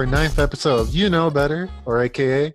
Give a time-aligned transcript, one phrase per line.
[0.00, 2.54] to our ninth episode of You Know Better, or AKA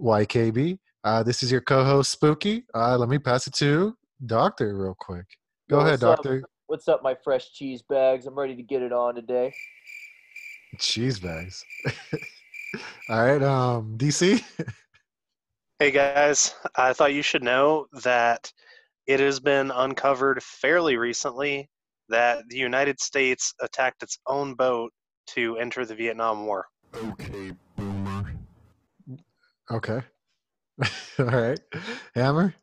[0.00, 0.78] YKB.
[1.02, 2.64] Uh, this is your co-host Spooky.
[2.74, 5.24] Uh, let me pass it to Doctor real quick.
[5.68, 6.18] Go Yo, ahead, up?
[6.18, 6.44] Doctor.
[6.68, 8.26] What's up, my fresh cheese bags?
[8.26, 9.52] I'm ready to get it on today.
[10.78, 11.64] Cheese bags.
[13.08, 14.42] All right, um, DC.
[15.78, 18.50] Hey guys, I thought you should know that
[19.06, 21.68] it has been uncovered fairly recently
[22.08, 24.90] that the United States attacked its own boat
[25.34, 26.64] to enter the Vietnam War.
[27.04, 28.32] Okay, boomer.
[29.70, 30.00] okay.
[31.18, 31.60] All right,
[32.14, 32.54] Hammer.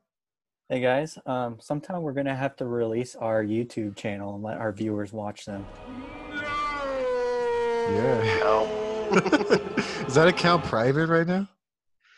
[0.69, 4.71] Hey guys, um, sometime we're gonna have to release our YouTube channel and let our
[4.71, 5.63] viewers watch them.
[7.91, 8.39] Yeah.
[8.39, 9.09] No.
[10.07, 11.47] is that account private right now?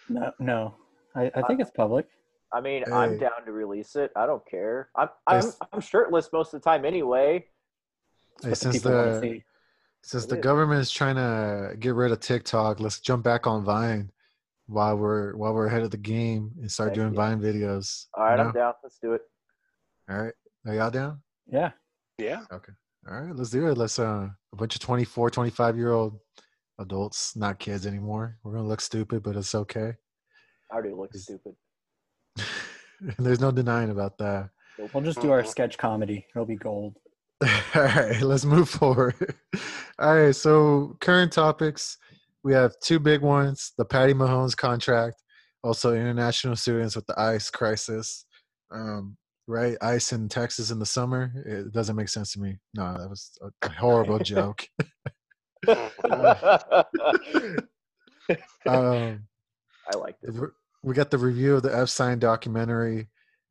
[0.08, 0.76] No, no,
[1.16, 2.08] I, I think it's public.
[2.54, 2.94] I mean, Hey.
[2.94, 4.12] I'm down to release it.
[4.16, 4.90] I don't care.
[4.96, 7.46] I'm I'm, s- I'm shirtless most of the time anyway.
[8.42, 9.42] Hey, What the since people wanna the
[10.06, 10.12] see.
[10.12, 10.44] since It the is.
[10.44, 14.12] government is trying to get rid of TikTok, let's jump back on Vine
[14.68, 17.18] while we're while we're ahead of the game and start Heck doing yeah.
[17.22, 18.06] Vine videos.
[18.18, 18.74] All right, you I'm down.
[18.84, 19.22] Let's do it.
[20.10, 20.34] All right,
[20.68, 21.22] are y'all down?
[21.48, 21.72] Yeah,
[22.18, 22.42] Yeah.
[22.52, 22.74] Okay.
[23.08, 23.78] All right, let's do it.
[23.78, 26.20] Let's uh a bunch of 24, 25 year old
[26.80, 28.38] adults, not kids anymore.
[28.44, 29.94] We're gonna look stupid, but it's okay.
[30.72, 31.54] I already look Is- stupid.
[33.20, 34.50] There's no denying about that.
[34.94, 36.26] we'll just do our sketch comedy.
[36.36, 36.98] It'll be gold.
[37.76, 39.36] All right, let's move forward.
[40.00, 41.98] All right, so current topics.
[42.44, 45.22] We have two big ones: the Patty Mahomes contract,
[45.64, 48.26] also international students with the ICE crisis.
[48.72, 49.18] Um,
[49.48, 51.32] right, ICE in Texas in the summer.
[51.46, 52.58] It doesn't make sense to me.
[52.76, 54.68] No, that was a horrible joke.
[55.68, 55.78] Um,
[59.94, 60.42] I like the this.
[60.82, 63.10] we got the review of the Epstein documentary.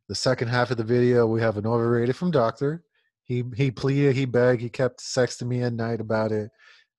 [0.08, 2.84] The second half of the video, we have an overrated from Doctor.
[3.24, 6.50] He he pleaded, he begged, he kept sexting me at night about it.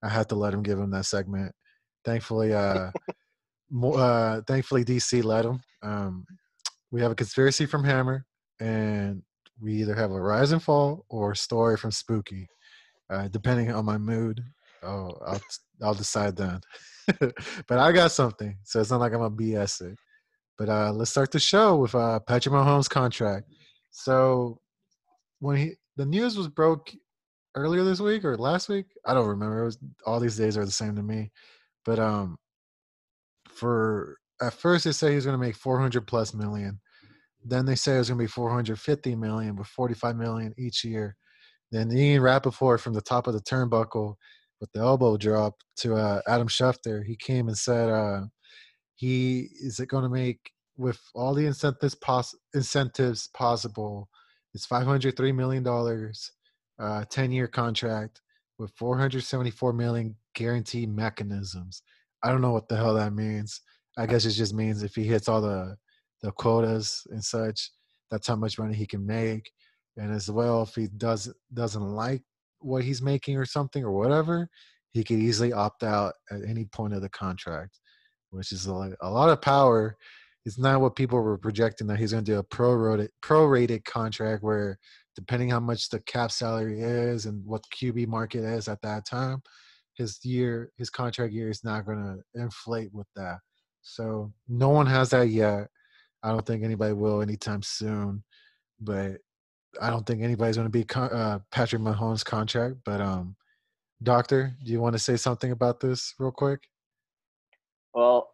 [0.02, 1.52] I had to let him give him that segment.
[2.04, 2.90] Thankfully, uh,
[3.70, 5.60] mo- uh thankfully DC let him.
[5.82, 6.26] Um,
[6.90, 8.24] we have a conspiracy from Hammer,
[8.60, 9.22] and
[9.60, 12.48] we either have a rise and fall or a story from Spooky,
[13.10, 14.42] uh, depending on my mood.
[14.82, 15.40] Oh, I'll
[15.82, 16.60] I'll decide then.
[17.68, 19.98] but I got something, so it's not like I'm a BS it.
[20.58, 23.46] But uh, let's start the show with uh, Patrick Mahomes' contract.
[23.90, 24.58] So
[25.38, 26.92] when he the news was broke
[27.54, 29.64] earlier this week or last week, I don't remember.
[29.64, 31.30] Was all these days are the same to me.
[31.84, 32.36] But um,
[33.48, 36.80] for at first they say he's going to make 400 plus million.
[37.44, 41.16] Then they say it was going to be 450 million, with 45 million each year.
[41.70, 44.14] Then Ian Rapoport from the top of the turnbuckle
[44.60, 48.22] with the elbow drop to uh, Adam Schefter, he came and said uh,
[48.94, 54.08] he is it going to make with all the incentives pos- incentives possible.
[54.56, 56.32] It's 503 million dollars,
[56.78, 58.22] uh, 10 year contract
[58.58, 61.82] with 474 million guarantee mechanisms.
[62.22, 63.60] I don't know what the hell that means.
[63.98, 65.76] I guess it just means if he hits all the
[66.22, 67.70] the quotas and such,
[68.10, 69.50] that's how much money he can make.
[69.98, 72.22] And as well, if he does doesn't like
[72.60, 74.48] what he's making or something or whatever,
[74.92, 77.78] he could easily opt out at any point of the contract,
[78.30, 79.98] which is a lot of power.
[80.46, 84.44] It's not what people were projecting that he's going to do a prorated prorated contract
[84.44, 84.78] where,
[85.16, 89.42] depending how much the cap salary is and what QB market is at that time,
[89.94, 93.38] his year his contract year is not going to inflate with that.
[93.82, 95.66] So no one has that yet.
[96.22, 98.22] I don't think anybody will anytime soon,
[98.80, 99.16] but
[99.80, 102.76] I don't think anybody's going to be uh, Patrick Mahomes' contract.
[102.84, 103.34] But um,
[104.00, 106.60] Doctor, do you want to say something about this real quick?
[107.94, 108.28] Well,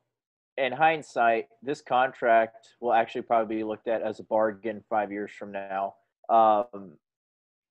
[0.58, 5.30] in hindsight, this contract will actually probably be looked at as a bargain five years
[5.38, 5.94] from now.
[6.28, 6.92] Um,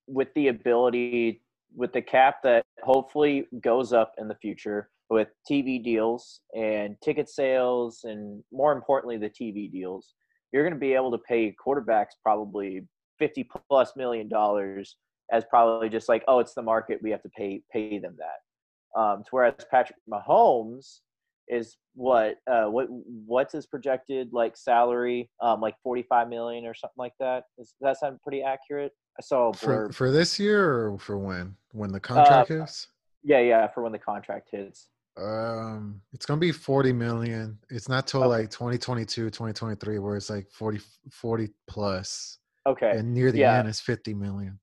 [0.07, 1.41] with the ability,
[1.75, 7.29] with the cap that hopefully goes up in the future with TV deals and ticket
[7.29, 10.13] sales, and more importantly, the TV deals,
[10.51, 12.81] you're going to be able to pay quarterbacks probably
[13.19, 14.95] 50 plus million dollars
[15.31, 18.99] as probably just like, oh, it's the market, we have to pay pay them that.
[18.99, 20.99] Um, to whereas Patrick Mahomes
[21.47, 26.95] is what uh what what's his projected like salary um like 45 million or something
[26.97, 30.87] like that Is, does that sound pretty accurate i saw a For for this year
[30.87, 31.55] or for when?
[31.73, 32.87] When the contract is?
[33.23, 37.57] yeah yeah for when the contract hits Um, it's gonna be 40 million.
[37.69, 38.29] It's not till Okay.
[38.43, 40.79] like 2022, 2023, where it's like 40,
[41.11, 43.57] 40 plus, okay and near the yeah.
[43.59, 44.57] end is 50 million.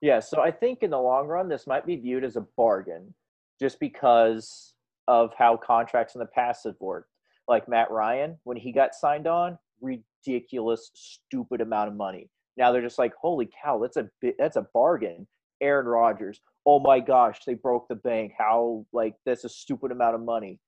[0.00, 3.12] yeah so i think in the long run this might be viewed as a bargain
[3.60, 4.74] just because
[5.08, 7.10] of how contracts in the past have worked
[7.48, 12.82] like matt ryan when he got signed on ridiculous stupid amount of money now they're
[12.82, 15.26] just like holy cow that's a bit that's a bargain
[15.60, 16.40] Aaron Rodgers.
[16.66, 18.32] Oh my gosh, they broke the bank.
[18.36, 20.58] How like that's a stupid amount of money.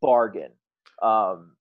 [0.00, 0.52] Bargain.
[1.02, 1.52] Um,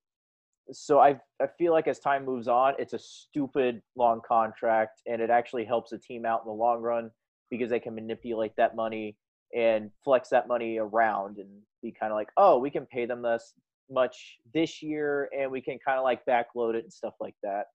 [0.71, 5.21] so I I feel like as time moves on, it's a stupid long contract, and
[5.21, 7.11] it actually helps the team out in the long run
[7.49, 9.15] because they can manipulate that money
[9.55, 11.49] and flex that money around and
[11.81, 13.53] be kind of like, oh, we can pay them this
[13.89, 17.67] much this year, and we can kind of like backload it and stuff like that.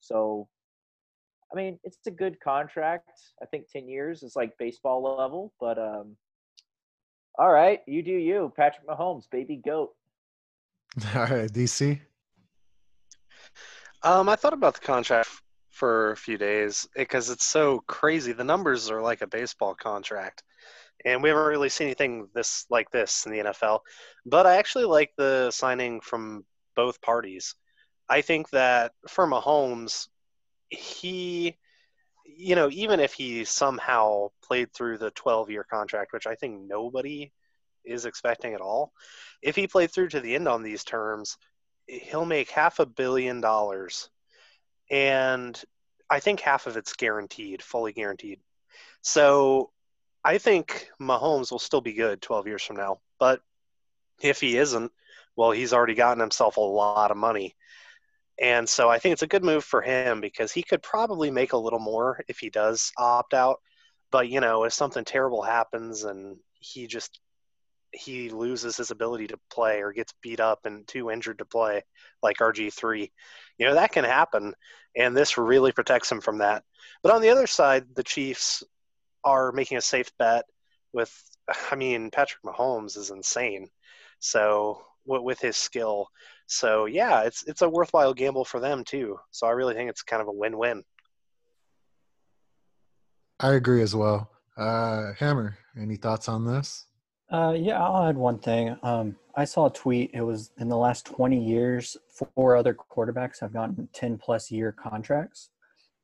[0.00, 0.48] So,
[1.52, 3.10] I mean, it's a good contract.
[3.42, 6.16] I think ten years is like baseball level, but um,
[7.38, 9.90] all right, you do you, Patrick Mahomes, baby goat.
[11.14, 12.00] All right, DC.
[14.02, 15.28] Um, I thought about the contract
[15.70, 18.32] for a few days because it's so crazy.
[18.32, 20.42] The numbers are like a baseball contract,
[21.06, 23.80] and we haven't really seen anything this like this in the NFL.
[24.26, 26.44] But I actually like the signing from
[26.74, 27.54] both parties.
[28.08, 30.08] I think that for Mahomes,
[30.68, 31.56] he,
[32.24, 37.32] you know, even if he somehow played through the 12-year contract, which I think nobody
[37.84, 38.92] is expecting at all,
[39.42, 41.38] if he played through to the end on these terms,
[41.86, 44.10] he'll make half a billion dollars
[44.90, 45.62] and
[46.10, 48.40] i think half of it's guaranteed fully guaranteed
[49.02, 49.70] so
[50.26, 53.40] i think mahomes will still be good 12 years from now but
[54.22, 54.92] if he isn't
[55.36, 57.54] well he's already gotten himself a lot of money
[58.40, 61.52] and so i think it's a good move for him because he could probably make
[61.52, 63.60] a little more if he does opt out
[64.10, 67.20] but you know if something terrible happens and he just
[67.92, 71.82] he loses his ability to play or gets beat up and too injured to play,
[72.22, 73.10] like RG3.
[73.58, 74.54] You know, that can happen,
[74.94, 76.62] and this really protects him from that.
[77.02, 78.62] But on the other side, the Chiefs
[79.26, 80.46] are making a safe bet
[80.94, 81.12] with,
[81.70, 83.68] I mean, Patrick Mahomes is insane.
[84.18, 86.08] So, with his skill.
[86.46, 89.18] So, yeah, it's, it's a worthwhile gamble for them, too.
[89.30, 90.82] So, I really think it's kind of a win win.
[93.38, 94.30] I agree as well.
[94.56, 96.86] Uh, Hammer, any thoughts on this?
[97.30, 98.76] Uh, yeah, I'll add one thing.
[98.82, 100.12] Um, I saw a tweet.
[100.14, 101.96] It was in the last 20 years,
[102.34, 105.50] four other quarterbacks have gotten 10 plus year contracts,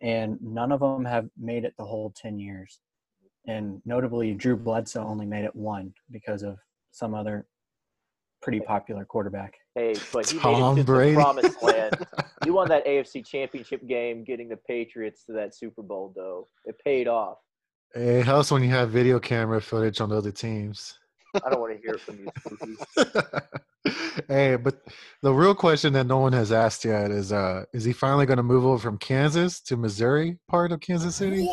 [0.00, 2.80] and none of them have made it the whole 10 years.
[3.46, 6.58] And notably, Drew Bledsoe only made it one because of
[6.92, 7.46] some other
[8.42, 9.54] pretty popular quarterback.
[9.74, 11.14] Hey, but he Tom made it to Brady.
[11.14, 12.06] the promised land.
[12.44, 16.48] You won that AFC Championship game, getting the Patriots to that Super Bowl, though.
[16.64, 17.38] It paid off.
[17.94, 20.98] It helps when you have video camera footage on the other teams.
[21.34, 23.92] I don't want to hear from you,
[24.28, 24.82] hey, but
[25.22, 28.36] the real question that no one has asked yet is: uh, Is he finally going
[28.36, 31.48] to move over from Kansas to Missouri, part of Kansas City,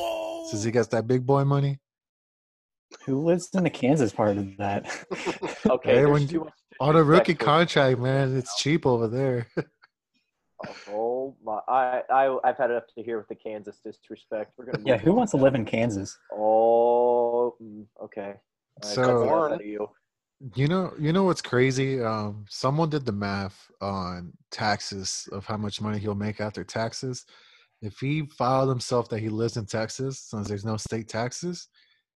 [0.49, 1.79] since he gets that big boy money?
[3.05, 4.85] Who lives in the Kansas part of that?
[5.69, 9.47] Okay, Hey, when too much On a rookie contract, man, it's cheap over there.
[10.89, 11.59] Oh my!
[11.69, 14.51] I I I've had enough to hear with the Kansas disrespect.
[14.57, 14.83] We're gonna.
[14.85, 15.17] yeah, who on.
[15.17, 16.17] wants to live in Kansas?
[16.33, 18.33] Oh, mm, okay.
[18.33, 19.53] I cut So- the hell Warren.
[19.53, 19.87] out of you.
[20.55, 22.01] You know, you know what's crazy?
[22.01, 27.25] Um, someone did the math on taxes of how much money he'll make after taxes.
[27.81, 31.67] If he filed himself that he lives in Texas, since there's no state taxes,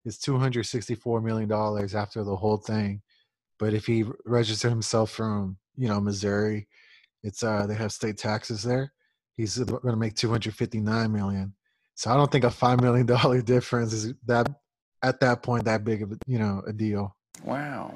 [0.05, 3.01] it's two hundred sixty-four million dollars after the whole thing.
[3.57, 6.67] But if he registered himself from, you know, Missouri,
[7.23, 8.93] it's uh they have state taxes there.
[9.35, 11.53] He's going to make two hundred fifty-nine million.
[11.95, 14.49] So I don't think a five million dollar difference is that
[15.03, 17.15] at that point that big of a you know a deal.
[17.43, 17.95] Wow.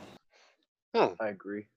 [0.96, 1.68] I agree.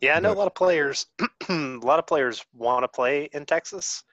[0.00, 1.06] Yeah, I know But- a lot of players.
[1.48, 1.52] a
[1.82, 4.04] lot of players want to play in Texas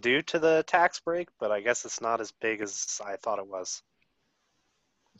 [0.00, 3.38] due to the tax break, but I guess it's not as big as I thought
[3.38, 3.82] it was.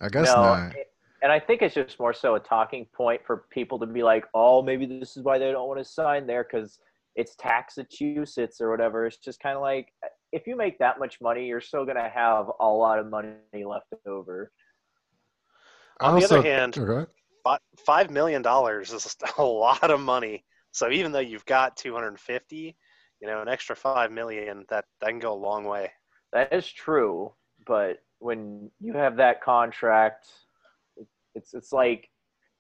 [0.01, 0.75] I guess no, not.
[1.23, 4.27] and I think it's just more so a talking point for people to be like,
[4.35, 6.79] oh, maybe this is why they don't want to sign there because
[7.15, 9.07] it's Taxachusetts or whatever.
[9.07, 9.89] It's just kind of like
[10.33, 13.33] if you make that much money, you're still gonna have a lot of money
[13.65, 14.53] left over.
[16.01, 17.07] I On the other hand, Oh, go ahead.
[17.07, 17.13] Fi-
[17.85, 20.45] Five million dollars is a lot of money.
[20.73, 22.77] So even though you've got 250,
[23.21, 25.91] you know, an extra five million that that can go a long way.
[26.33, 27.33] That is true,
[27.67, 30.29] but when you have that contract,
[31.35, 32.11] it's it's like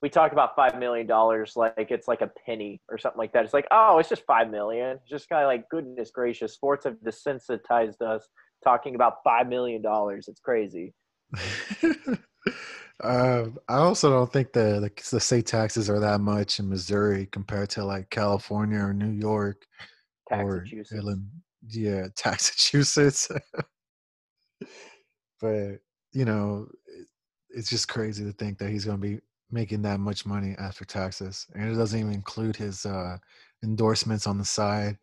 [0.03, 3.45] we talk about five million dollars like it's like a penny or something like that.
[3.45, 4.99] It's like oh, it's just five million.
[5.03, 8.29] It's just kind of like goodness gracious, sports have desensitized us
[8.65, 10.29] talking about five million dollars.
[10.29, 10.95] It's crazy.
[13.03, 17.27] uh, I also don't think the, the the state taxes are that much in Missouri
[17.31, 19.67] compared to like California or New York
[20.31, 20.65] or.
[20.93, 21.21] Illinois.
[21.69, 23.29] Yeah, Taxachusetts.
[25.41, 25.79] but
[26.13, 27.07] you know, it,
[27.51, 29.19] it's just crazy to think that he's going to be
[29.51, 33.17] making that much money after taxes, and it doesn't even include his uh,
[33.65, 34.97] endorsements on the side.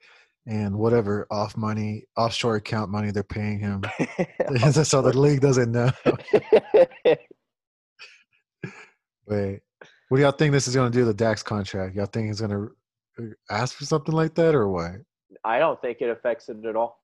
[0.45, 3.81] and whatever off money, offshore account money they're paying him.
[4.83, 5.91] so the league doesn't know.
[9.27, 9.61] Wait,
[10.09, 11.95] what do y'all think this is going to do to the Dak's contract?
[11.95, 14.91] Y'all think he's going to uh, ask for something like that or what?
[15.43, 17.03] I don't think it affects it at all.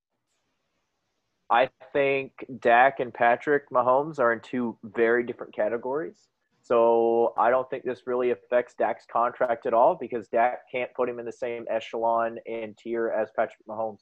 [1.49, 6.27] I think Dak and Patrick Mahomes are in two very different categories.
[6.61, 11.09] So I don't think this really affects Dak's contract at all because Dak can't put
[11.09, 14.01] him in the same echelon and tier as Patrick Mahomes.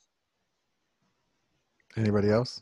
[1.96, 2.62] Anybody else?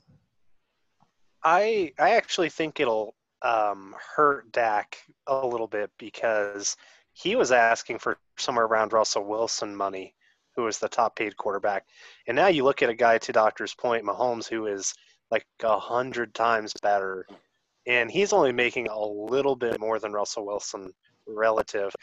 [1.44, 4.98] I I actually think it'll um, hurt Dak
[5.28, 6.76] a little bit because
[7.14, 10.14] he was asking for somewhere around Russell Wilson money,
[10.56, 11.86] who was the top paid quarterback,
[12.28, 14.94] and now you look at a guy to Doctor's point, Mahomes, who is
[15.32, 17.26] like a hundred times better
[17.88, 20.92] and he's only making a little bit more than Russell Wilson
[21.28, 21.94] relative.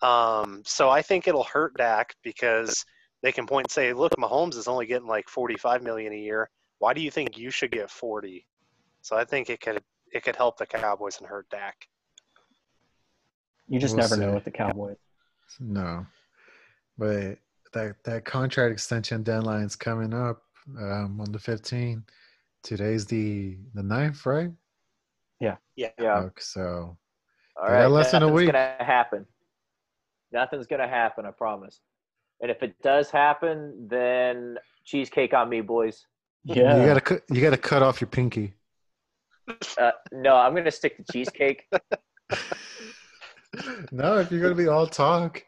[0.00, 2.84] Um, so I think it'll hurt Dak because
[3.22, 6.48] they can point and say, "Look, Mahomes is only getting like 45 million a year.
[6.78, 8.46] Why do you think you should get 40?"
[9.02, 11.86] So I think it could it could help the Cowboys and hurt Dak.
[13.68, 14.20] You just we'll never see.
[14.20, 14.96] know with the Cowboys.
[15.60, 16.06] No,
[16.96, 17.38] but
[17.72, 20.42] that that contract extension deadline is coming up
[20.78, 22.02] um, on the 15th.
[22.62, 24.50] Today's the the 9th, right?
[25.40, 25.56] Yeah.
[25.76, 25.90] Yeah.
[25.98, 26.28] Yeah.
[26.38, 26.96] so
[27.60, 28.46] all right, less than a week.
[28.46, 29.26] gonna happen.
[30.32, 31.80] Nothing's gonna happen, I promise.
[32.40, 36.06] And if it does happen, then cheesecake on me, boys.
[36.44, 36.80] Yeah.
[36.80, 37.22] You gotta cut.
[37.30, 38.54] You gotta cut off your pinky.
[39.78, 41.64] Uh, no, I'm gonna stick to cheesecake.
[43.92, 45.42] no, if you're gonna be all talk,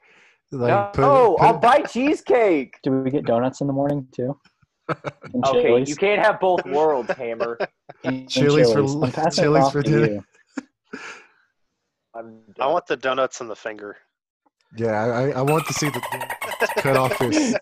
[0.52, 2.75] like no, put, oh, put, I'll buy cheesecake.
[2.83, 4.38] Do we get donuts in the morning too?
[4.90, 5.88] okay, Chili's.
[5.88, 7.59] you can't have both worlds, Hammer.
[8.28, 10.25] Chili's, for Chili's for dinner.
[12.14, 13.97] I want the donuts and the finger.
[14.76, 16.00] Yeah, I, I want to see the
[16.78, 17.57] cut off his.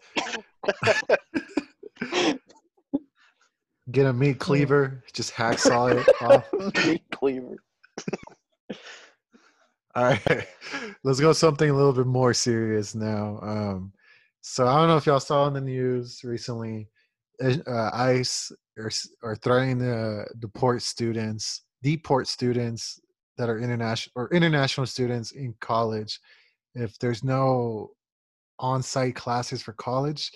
[3.91, 6.87] Get a meat cleaver, just hacksaw it off.
[6.87, 7.57] meat cleaver.
[9.95, 10.47] All right,
[11.05, 13.39] let's go something a little bit more serious now.
[13.43, 13.93] Um,
[14.43, 16.89] so I don't know if y'all saw in the news recently
[17.43, 18.91] uh, ICE are,
[19.23, 23.01] are threatening to deport students, deport students
[23.39, 26.21] that are international or international students in college.
[26.75, 27.91] If there's no
[28.59, 30.31] on-site classes for college,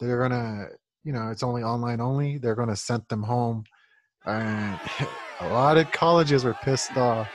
[0.00, 0.66] they're gonna,
[1.04, 2.38] you know, it's only online only.
[2.38, 3.64] They're gonna send them home,
[4.26, 4.80] and
[5.40, 7.28] a lot of colleges were pissed off.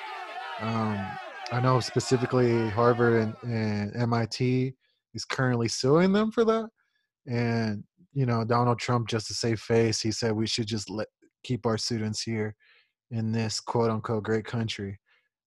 [0.61, 1.05] Um,
[1.51, 4.73] I know specifically Harvard and, and MIT
[5.13, 6.69] is currently suing them for that,
[7.27, 7.83] and
[8.13, 11.07] you know Donald Trump just to save face, he said we should just let
[11.43, 12.55] keep our students here
[13.11, 14.99] in this quote unquote great country.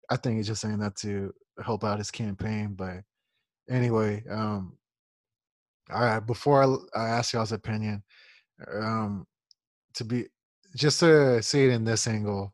[0.10, 1.32] I think he's just saying that to
[1.64, 2.74] help out his campaign.
[2.76, 3.02] But
[3.70, 4.78] anyway, um,
[5.92, 6.20] all right.
[6.20, 8.04] Before I, I ask y'all's opinion,
[8.74, 9.26] um,
[9.96, 10.26] to be
[10.76, 12.54] just to see it in this angle,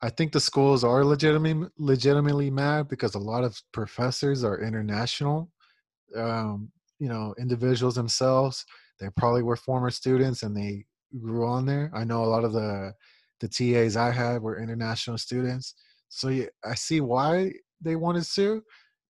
[0.00, 5.50] I think the schools are legitimately legitimately mad because a lot of professors are international,
[6.16, 8.64] um, you know, individuals themselves
[8.98, 10.84] they probably were former students and they
[11.20, 11.90] grew on there.
[11.94, 12.94] I know a lot of the
[13.40, 15.74] the TAs I had were international students,
[16.08, 18.24] so yeah, I see why they want to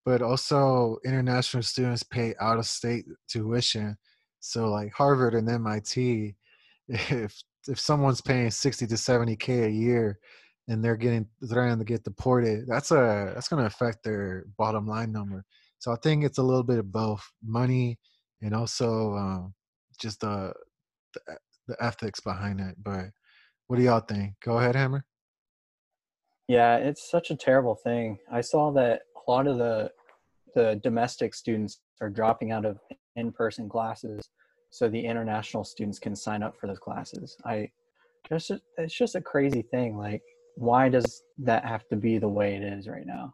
[0.08, 3.94] but also international students pay out of state tuition.
[4.40, 6.34] So like Harvard and MIT,
[6.88, 10.18] if if someone's paying sixty to seventy k a year
[10.66, 14.86] and they're getting threatened to get deported, that's a that's going to affect their bottom
[14.86, 15.44] line number.
[15.78, 17.98] So I think it's a little bit of both money
[18.40, 19.54] and also um,
[20.00, 20.54] just the,
[21.12, 21.36] the
[21.66, 22.76] the ethics behind it.
[22.82, 23.10] But
[23.66, 24.36] what do y'all think?
[24.42, 25.04] Go ahead, Hammer.
[26.46, 28.16] Yeah, it's such a terrible thing.
[28.32, 29.92] I saw that a lot of the
[30.58, 32.80] the domestic students are dropping out of
[33.14, 34.28] in-person classes
[34.70, 37.36] so the international students can sign up for those classes.
[37.44, 37.70] I
[38.28, 39.96] just it's just a crazy thing.
[39.96, 40.20] Like,
[40.56, 43.32] why does that have to be the way it is right now?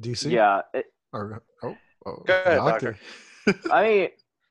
[0.00, 0.30] DC?
[0.30, 0.62] Yeah.
[0.72, 1.76] It, or oh,
[2.06, 2.98] oh Go ahead, doctor.
[3.46, 3.68] doctor.
[3.72, 4.08] I mean,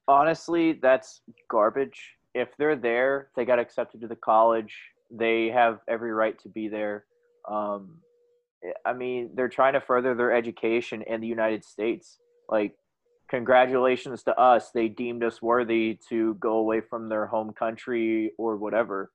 [0.08, 2.00] honestly, that's garbage.
[2.36, 4.75] If they're there, they got accepted to the college.
[5.10, 7.06] They have every right to be there.
[7.50, 7.98] Um,
[8.86, 12.18] I mean, they're trying to further their education in the United States.
[12.50, 12.76] Like,
[13.30, 14.72] congratulations to us.
[14.72, 19.12] They deemed us worthy to go away from their home country or whatever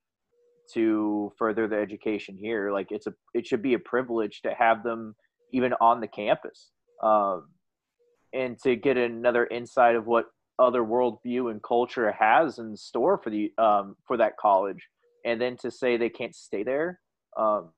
[0.75, 2.73] to further their education here.
[2.73, 5.15] Like, it's a it should be a privilege to have them
[5.53, 6.71] even on the campus.
[7.03, 7.49] Um,
[8.33, 10.27] and to get another insight of what
[10.59, 14.89] other worldview and culture has in store for the um, for that college,
[15.25, 17.01] and then to say they can't stay there
[17.37, 17.71] um,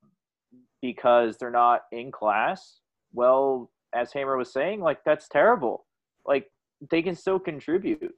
[0.84, 2.80] because they're not in class.
[3.14, 5.86] Well, as Hammer was saying, like that's terrible.
[6.26, 6.50] Like
[6.90, 8.14] they can still contribute.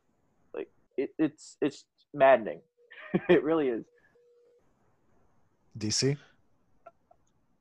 [0.53, 2.59] Like it, it's it's maddening.
[3.29, 3.85] it really is.
[5.79, 6.17] DC.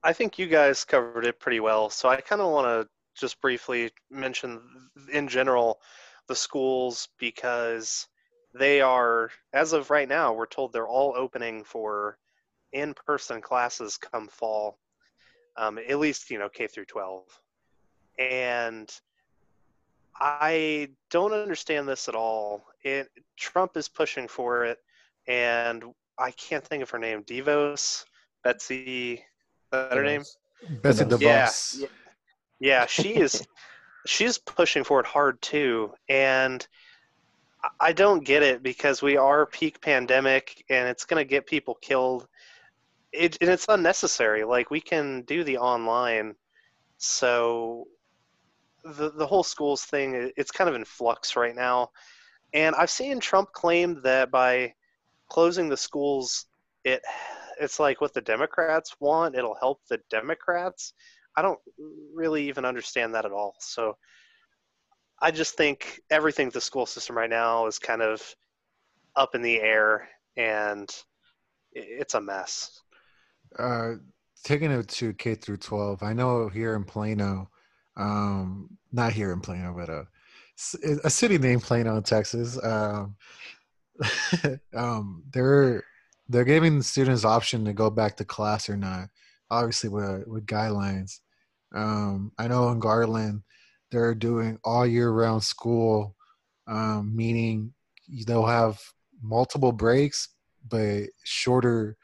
[0.04, 1.92] I think you guys covered it pretty well.
[1.92, 4.60] So I kind of want to just briefly mention,
[5.14, 5.82] in general,
[6.28, 8.08] the schools because
[8.58, 12.18] they are, as of right now, we're told they're all opening for
[12.74, 14.80] in-person classes come fall,
[15.58, 17.24] um, at least you know K through 12,
[18.20, 18.92] and
[20.18, 22.66] I don't understand this at all.
[22.84, 24.78] It Trump is pushing for it,
[25.28, 25.84] and
[26.18, 27.24] I can't think of her name.
[27.24, 28.06] DeVos,
[28.44, 29.24] Betsy,
[29.72, 30.24] that her name?
[30.82, 31.48] Betsy The Yeah.
[31.48, 31.80] DeVos.
[31.82, 31.88] Yeah.
[32.60, 33.46] Yeah, she is.
[34.08, 36.66] she's pushing for it hard too, and
[37.64, 41.46] I- I don't get it because we are peak pandemic, and it's going to get
[41.48, 42.28] people killed.
[43.16, 44.44] It and it's unnecessary.
[44.44, 46.36] Like we can do the online,
[46.98, 47.86] so
[48.84, 51.90] the the whole schools thing it's kind of in flux right now,
[52.54, 54.74] and I've seen Trump claim that by
[55.30, 56.46] closing the schools,
[56.84, 57.02] it
[57.60, 59.36] it's like what the Democrats want.
[59.36, 60.94] It'll help the Democrats.
[61.38, 61.60] I don't
[62.14, 63.56] really even understand that at all.
[63.60, 63.98] So
[65.22, 68.22] I just think everything the school system right now is kind of
[69.16, 70.90] up in the air and
[71.74, 72.82] it's a mess.
[73.60, 73.94] Uh,
[74.44, 77.50] taking it to K through 12, I know here in Plano,
[77.98, 80.08] um, not here in Plano, but a,
[81.04, 82.62] a city named Plano, Texas.
[82.64, 83.16] Um,
[84.76, 85.84] um, they're
[86.28, 89.10] they're giving students option to go back to class or not,
[89.50, 91.20] obviously with with guidelines.
[91.74, 93.44] Um, I know in Garland,
[93.92, 96.16] they're doing all year round school,
[96.68, 97.74] um, meaning
[98.26, 98.80] they'll have
[99.22, 100.30] multiple breaks,
[100.68, 101.98] but shorter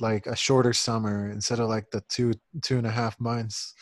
[0.00, 3.74] like a shorter summer instead of like the two two and a half months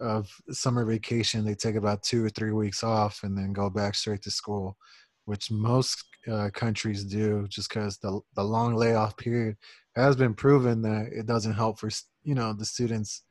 [0.00, 3.94] of summer vacation they take about two or three weeks off and then go back
[3.94, 4.76] straight to school
[5.24, 9.56] which most uh, countries do just because the, the long layoff period
[9.96, 11.90] has been proven that it doesn't help for
[12.22, 13.22] you know the students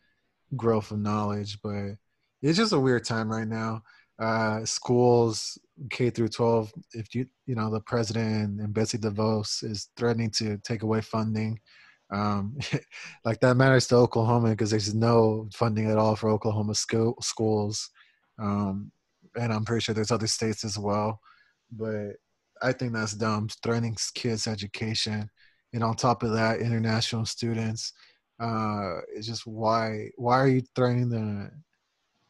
[0.56, 1.96] growth of knowledge but
[2.42, 3.82] it's just a weird time right now.
[4.20, 5.60] Uh, schools
[5.92, 10.58] k through 12 if you you know the president and betsy devos is threatening to
[10.64, 11.60] take away funding
[12.12, 12.58] um,
[13.26, 17.90] like that matters to Oklahoma because there's no funding at all for Oklahoma school, schools,
[18.40, 18.92] um,
[19.40, 21.20] and I'm pretty sure there's other states as well.
[21.72, 22.14] But
[22.62, 25.30] I think that's dumb, threatening kids' education,
[25.74, 27.94] and on top of that, international students.
[28.40, 31.52] Uh, it's just why why are you threatening to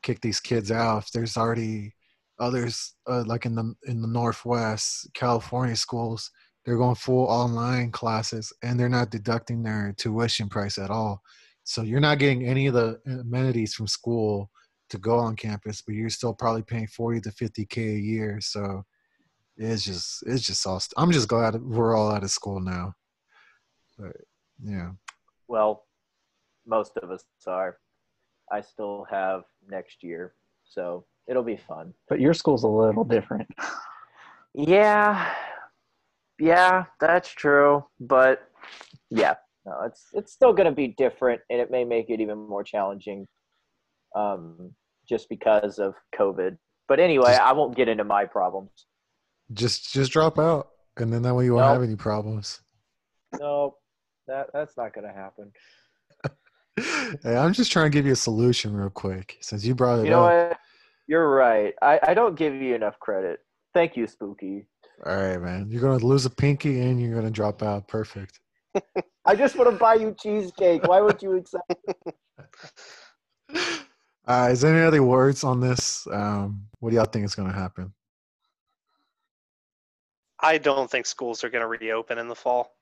[0.02, 1.94] kick these kids out if there's already
[2.40, 6.32] others uh, like in the in the Northwest California schools
[6.68, 11.22] they're going full online classes and they're not deducting their tuition price at all
[11.64, 14.52] so you're not getting any of the amenities from school
[14.90, 18.84] to go on campus but you're still probably paying 40 to 50k a year so
[19.56, 22.94] it's just it's just all i'm just glad we're all out of school now
[23.98, 24.16] but
[24.62, 24.92] yeah
[25.48, 25.86] Well,
[26.66, 27.78] most of us are.
[28.52, 30.34] I still have next year,
[30.66, 31.94] so it'll be fun.
[32.10, 33.48] But your school's a little different.
[34.54, 35.34] Yeah,
[36.40, 37.84] yeah, that's true.
[38.00, 38.42] But
[39.10, 42.38] yeah, no, it's it's still going to be different, and it may make it even
[42.48, 43.28] more challenging,
[44.16, 44.74] um,
[45.08, 46.58] just because of COVID.
[46.88, 48.72] But anyway, Just- I won't get into my problems.
[49.54, 51.74] just just drop out and then that way you won't No.
[51.74, 52.60] have any problems
[53.40, 53.76] No,
[54.28, 55.52] that that's not going to happen.
[57.24, 60.06] hey, i'm just trying to give you a solution real quick since you brought it
[60.06, 60.60] You know up what?
[61.08, 61.74] You're right.
[61.82, 63.40] I, I don't give you enough credit.
[63.74, 64.68] Thank you, Spooky.
[65.06, 68.40] All right man you're gonna lose a pinky and you're gonna drop out perfect
[69.26, 70.88] I just want to buy you cheesecake.
[70.88, 71.74] Why would you accept?
[74.28, 76.06] Uh, is there any other words on this?
[76.12, 77.94] Um, what do y'all think is going to happen?
[80.42, 82.74] I don't think schools are going to reopen in the fall.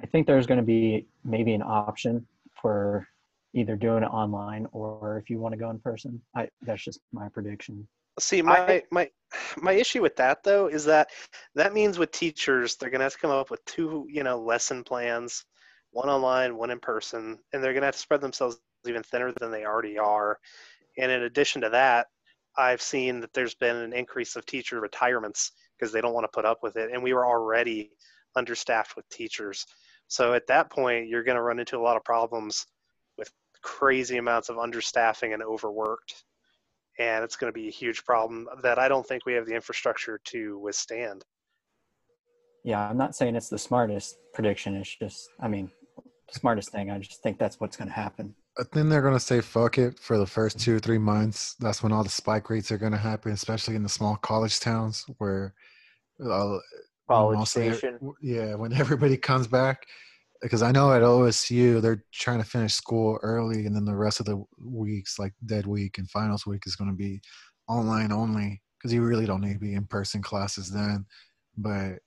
[0.00, 2.24] I think there's going to be maybe an option
[2.62, 3.08] for
[3.54, 6.22] either doing it online or if you want to go in person.
[6.36, 7.88] I that's just my prediction.
[8.18, 9.10] See, my I- my
[9.56, 11.10] my issue with that though is that
[11.56, 14.84] that means with teachers they're gonna have to come up with two, you know, lesson
[14.84, 15.44] plans,
[15.90, 19.50] one online, one in person, and they're gonna have to spread themselves even thinner than
[19.50, 20.38] they already are.
[20.98, 22.06] And in addition to that,
[22.56, 26.34] I've seen that there's been an increase of teacher retirements because they don't want to
[26.34, 27.90] put up with it, and we were already
[28.36, 29.66] understaffed with teachers.
[30.06, 32.66] So at that point, you're gonna run into a lot of problems
[33.18, 36.24] with crazy amounts of understaffing and overworked
[36.98, 39.54] and it's going to be a huge problem that I don't think we have the
[39.54, 41.24] infrastructure to withstand.
[42.64, 44.74] Yeah, I'm not saying it's the smartest prediction.
[44.76, 45.70] It's just, I mean,
[46.32, 46.90] the smartest thing.
[46.90, 48.34] I just think that's what's going to happen.
[48.56, 51.56] I think they're gonna say fuck it for the first two or three months.
[51.58, 55.04] That's when all the spike rates are gonna happen, especially in the small college towns
[55.18, 55.54] where
[56.24, 56.58] uh,
[57.08, 57.98] College mostly- Station.
[58.22, 59.86] Yeah, when everybody comes back,
[60.44, 64.20] because I know at OSU they're trying to finish school early, and then the rest
[64.20, 67.20] of the weeks, like dead week and finals week, is going to be
[67.66, 71.06] online only because you really don't need to be in person classes then.
[71.56, 72.00] But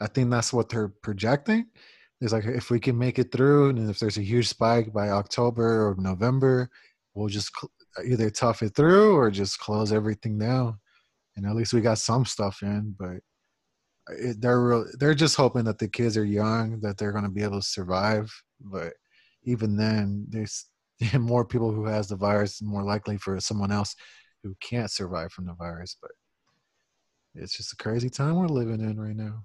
[0.00, 1.66] I think that's what they're projecting.
[2.22, 5.10] It's like if we can make it through, and if there's a huge spike by
[5.10, 6.70] October or November,
[7.14, 7.50] we'll just
[8.06, 10.78] either tough it through or just close everything down.
[11.36, 13.18] And at least we got some stuff in, but
[14.38, 17.42] they're real, they're just hoping that the kids are young that they're going to be
[17.42, 18.92] able to survive but
[19.42, 20.66] even then there's
[21.18, 23.94] more people who has the virus more likely for someone else
[24.42, 26.10] who can't survive from the virus but
[27.34, 29.42] it's just a crazy time we're living in right now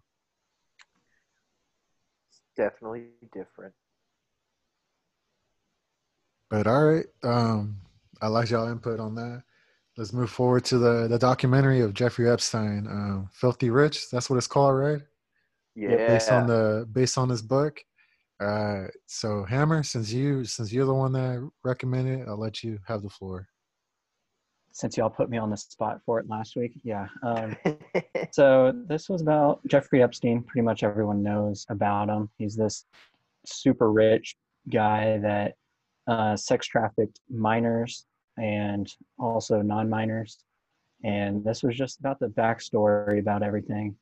[2.30, 3.74] It's Definitely different.
[6.50, 7.78] but all right um
[8.21, 9.41] i like y'all input on that
[9.98, 14.38] let's move forward to the the documentary of jeffrey epstein um filthy rich that's what
[14.38, 15.02] it's called right
[15.76, 16.08] Yeah.
[16.08, 17.80] based on the based on this book.
[18.42, 23.04] Uh, so Hammer, since you since you're the one that recommended, I'll let you have
[23.04, 23.48] the floor.
[24.74, 27.08] Since y'all put me on the spot for it last week, yeah.
[27.24, 27.56] Um,
[28.32, 30.42] so this was about Jeffrey Epstein.
[30.44, 32.30] Pretty much everyone knows about him.
[32.38, 32.86] He's this
[33.46, 34.36] super rich
[34.70, 35.54] guy that
[36.08, 38.08] uh, sex trafficked minors
[38.42, 40.40] and also non-minors.
[41.04, 43.96] And this was just about the backstory about everything,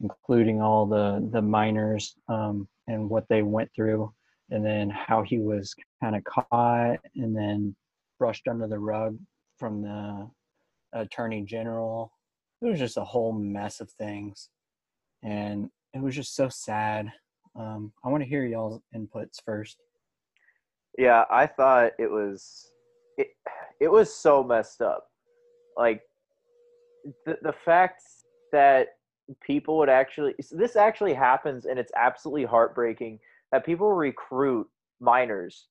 [0.00, 4.12] including all the the minors um, and what they went through,
[4.50, 7.74] and then how he was kind of caught and then
[8.18, 9.18] brushed under the rug
[9.58, 10.28] from the
[10.92, 12.12] attorney general.
[12.62, 14.50] It was just a whole mess of things,
[15.22, 17.12] and it was just so sad.
[17.56, 19.78] Um, I want to hear y'all's inputs first.
[20.96, 22.70] Yeah, I thought it was
[23.18, 23.28] it,
[23.80, 25.06] it was so messed up.
[25.76, 26.02] Like
[27.24, 28.02] the the fact
[28.52, 28.88] that
[29.42, 33.18] people would actually this actually happens and it's absolutely heartbreaking
[33.52, 34.66] that people recruit
[35.00, 35.66] minors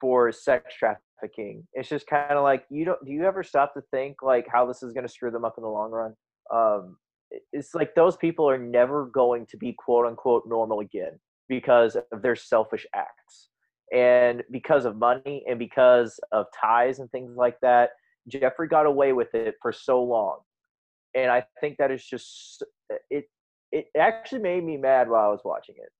[0.00, 1.66] for sex trafficking.
[1.74, 4.66] It's just kind of like you don't do you ever stop to think like how
[4.66, 6.14] this is going to screw them up in the long run?
[6.52, 6.96] Um
[7.52, 11.18] it's like those people are never going to be quote unquote normal again
[11.48, 13.50] because of their selfish acts
[13.92, 17.90] and because of money and because of ties and things like that
[18.28, 20.38] jeffrey got away with it for so long.
[21.14, 22.62] And i think that is just
[23.10, 23.24] it
[23.72, 25.90] it actually made me mad while i was watching it.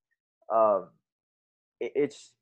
[0.55, 0.88] Um
[1.81, 2.33] it, it's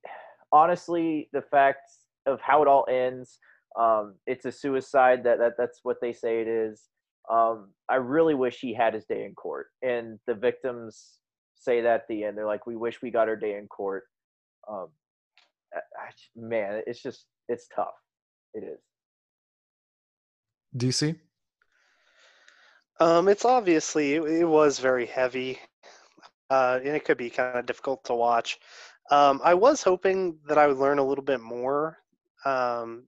[0.53, 1.91] honestly the fact
[2.27, 3.39] of how it all ends
[3.79, 6.89] um it's a suicide that, that that's what they say it is.
[7.31, 9.69] Um i really wish he had his day in court.
[9.83, 11.19] And the victims
[11.55, 14.05] say that at the end they're like we wish we got our day in court.
[14.71, 14.89] Um
[16.37, 17.95] man, it's just it's tough.
[18.55, 18.79] It is.
[20.77, 21.17] DC.
[23.01, 25.59] Um, it's obviously it, it was very heavy,
[26.51, 28.59] uh, and it could be kind of difficult to watch.
[29.11, 31.99] Um, I was hoping that I would learn a little bit more.
[32.45, 33.07] Um,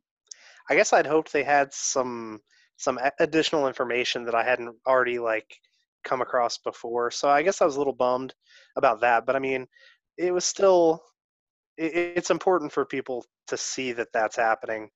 [0.69, 2.41] I guess I'd hoped they had some
[2.77, 5.55] some additional information that I hadn't already like
[6.03, 7.11] come across before.
[7.11, 8.33] So I guess I was a little bummed
[8.77, 9.27] about that.
[9.27, 9.67] But I mean,
[10.17, 11.03] it was still
[11.81, 14.91] it, it's important for people to see that that's happening.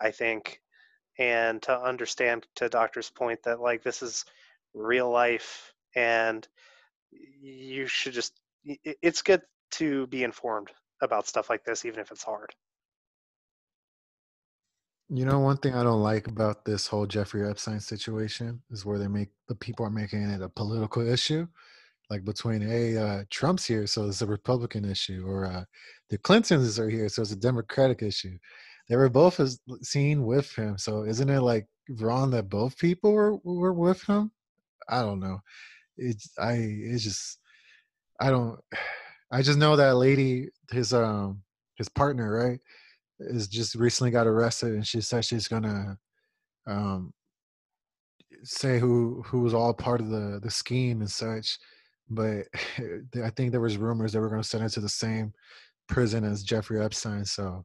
[0.00, 0.60] I think
[1.18, 4.24] and to understand to doctor's point that like this is
[4.74, 6.46] real life and
[7.12, 10.70] you should just i- i- it's good to be informed
[11.02, 12.54] about stuff like this even if it's hard
[15.08, 18.98] You know, one thing I don't like about this whole Jeffrey Epstein situation is where
[18.98, 21.46] they make the people are making it a political issue,
[22.10, 25.64] like between hey, uh, Trump's here, so it's a Republican issue, or uh,
[26.10, 28.38] the Clintons are here, so it's a Democratic issue.
[28.88, 29.40] They were both
[29.82, 31.66] seen with him, so isn't it like
[32.00, 34.30] wrong that both people were were with him?
[34.88, 35.40] I don't know.
[35.96, 37.38] It's I it's just
[38.20, 38.60] I don't
[39.32, 41.42] I just know that lady his um
[41.76, 42.60] his partner right
[43.20, 45.98] is just recently got arrested and she said she's gonna
[46.66, 47.12] um
[48.44, 51.58] say who who was all part of the the scheme and such
[52.10, 52.44] but
[53.24, 55.32] i think there was rumors they were going to send it to the same
[55.88, 57.64] prison as jeffrey epstein so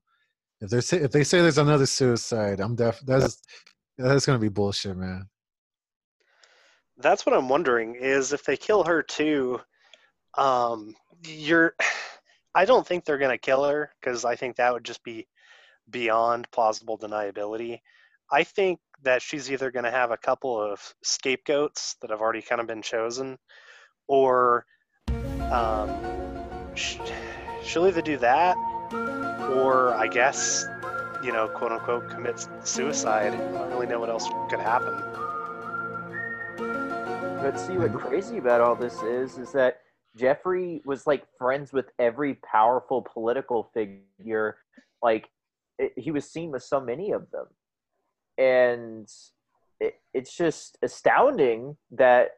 [0.62, 3.41] if they say if they say there's another suicide i'm def that's
[3.97, 5.27] that's going to be bullshit man.
[6.97, 9.60] That's what i'm wondering is if they kill her too
[10.38, 11.75] um you're
[12.55, 15.27] i don't think they're going to kill her because i think that would just be
[15.91, 17.79] beyond plausible deniability.
[18.31, 22.41] I think that she's either going to have a couple of scapegoats that have already
[22.41, 23.38] kind of been chosen
[24.07, 24.65] or
[25.51, 25.89] um,
[26.75, 26.97] sh-
[27.63, 28.56] she'll either do that
[29.54, 30.67] or i guess
[31.24, 33.34] you know, quote unquote, commits suicide.
[33.34, 34.93] I don't really know what else could happen.
[37.41, 39.82] But see, what crazy about all this is, is that
[40.15, 44.58] Jeffrey was like friends with every powerful political figure.
[45.02, 45.30] Like,
[45.78, 47.45] it, he was seen with so many of them,
[48.38, 49.08] and
[49.80, 52.32] it, it's just astounding that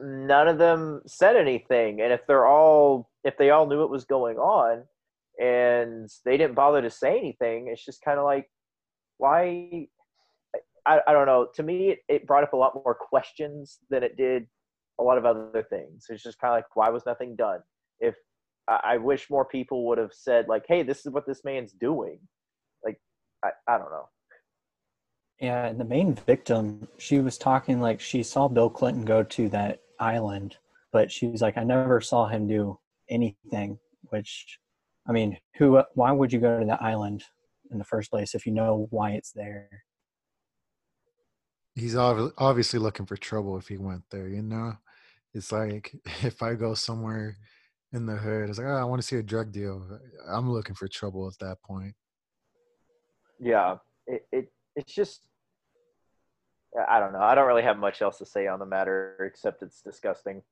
[0.00, 2.00] none of them said anything.
[2.00, 4.84] And if they're all, if they all knew what was going on,
[5.40, 8.48] and they didn't bother to say anything, it's just kind of like,
[9.18, 9.88] why?
[10.86, 11.48] I, I don't know.
[11.54, 14.46] To me, it, it brought up a lot more questions than it did
[15.00, 16.06] a lot of other things.
[16.08, 17.60] It's just kind of like, why was nothing done?
[18.00, 18.14] If
[18.68, 21.72] I, I wish more people would have said, like, hey, this is what this man's
[21.72, 22.18] doing.
[22.84, 23.00] Like,
[23.42, 24.08] I, I don't know.
[25.40, 29.48] Yeah, and the main victim, she was talking like she saw Bill Clinton go to
[29.48, 30.58] that island,
[30.92, 33.78] but she was like, I never saw him do anything.
[34.10, 34.58] Which,
[35.08, 35.82] I mean, who?
[35.94, 37.24] Why would you go to that island
[37.70, 39.68] in the first place if you know why it's there?
[41.74, 44.28] He's obvi- obviously looking for trouble if he went there.
[44.28, 44.74] You know,
[45.32, 47.36] it's like if I go somewhere
[47.92, 49.98] in the hood, it's like, oh, I want to see a drug deal.
[50.28, 51.94] I'm looking for trouble at that point.
[53.40, 55.22] Yeah, it, it it's just
[56.88, 57.20] I don't know.
[57.20, 60.42] I don't really have much else to say on the matter except it's disgusting.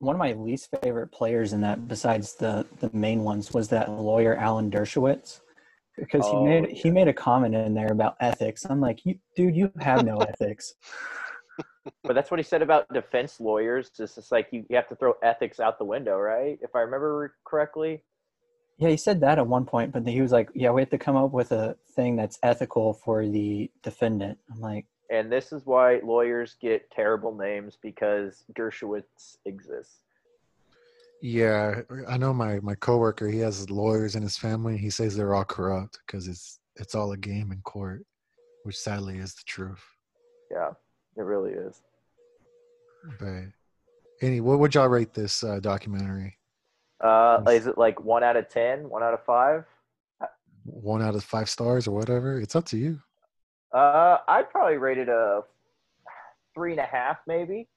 [0.00, 3.90] One of my least favorite players in that, besides the the main ones, was that
[3.90, 5.40] lawyer Alan Dershowitz,
[5.96, 6.74] because Oh, he made yeah.
[6.82, 8.64] he made a comment in there about ethics.
[8.68, 10.74] I'm like, you, dude, you have no ethics.
[12.04, 13.90] But that's what he said about defense lawyers.
[13.98, 16.58] It's just like you, you have to throw ethics out the window, right?
[16.62, 18.02] If I remember correctly.
[18.78, 20.90] Yeah, he said that at one point, but then he was like, "Yeah, we have
[20.90, 25.52] to come up with a thing that's ethical for the defendant." I'm like, And this
[25.52, 30.02] is why lawyers get terrible names because Dershowitz exists.
[31.20, 33.28] Yeah, I know my my coworker.
[33.28, 34.78] He has lawyers in his family.
[34.78, 38.06] He says they're all corrupt because it's it's all a game in court,
[38.62, 39.84] which sadly is the truth.
[40.50, 40.70] Yeah,
[41.16, 41.82] it really is.
[43.18, 43.48] But
[44.22, 46.38] any, what would y'all rate this uh, documentary?
[47.02, 48.88] Uh, is it like one out of ten?
[48.88, 49.64] One out of five?
[50.64, 52.40] One out of five stars or whatever?
[52.40, 53.00] It's up to you.
[53.72, 55.42] Uh, I'd probably rate it a
[56.54, 57.68] three and a half, maybe.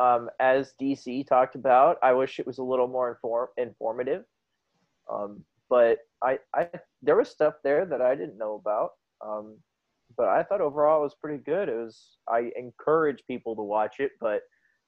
[0.00, 4.24] Um, as DC talked about, I wish it was a little more inform- informative.
[5.12, 6.68] Um, but I, I,
[7.02, 8.90] there was stuff there that I didn't know about.
[9.24, 9.58] Um,
[10.16, 11.68] but I thought overall it was pretty good.
[11.68, 12.18] It was.
[12.28, 14.42] I encourage people to watch it, but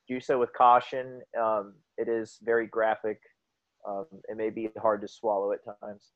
[0.08, 1.20] do so with caution.
[1.40, 3.20] Um, it is very graphic.
[3.88, 6.12] Um, it may be hard to swallow at times.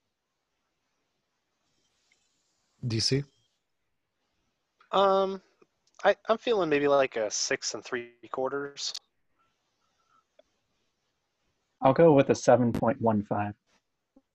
[2.87, 3.25] DC.
[4.93, 5.41] Um,
[6.05, 8.93] I, I'm feeling maybe like a six and three quarters.
[11.83, 13.55] I'll go with a seven point one five.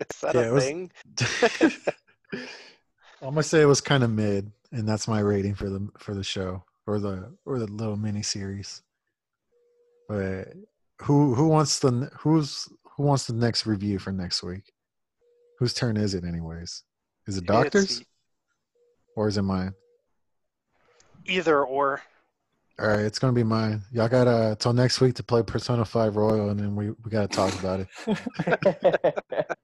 [0.00, 0.90] Is that Yeah, a was- thing?
[3.22, 6.14] I'm gonna say it was kind of mid, and that's my rating for the for
[6.14, 8.82] the show or the or the little mini series.
[10.08, 10.48] But
[11.02, 14.72] who who wants the who's who wants the next review for next week?
[15.58, 16.82] Whose turn is it, anyways?
[17.26, 18.02] Is it It's doctors
[19.16, 19.74] or is it mine?
[21.24, 22.02] Either or.
[22.78, 23.82] All right, it's gonna be mine.
[23.90, 27.10] Y'all got uh till next week to play Persona Five Royal, and then we we
[27.10, 27.88] gotta talk about it.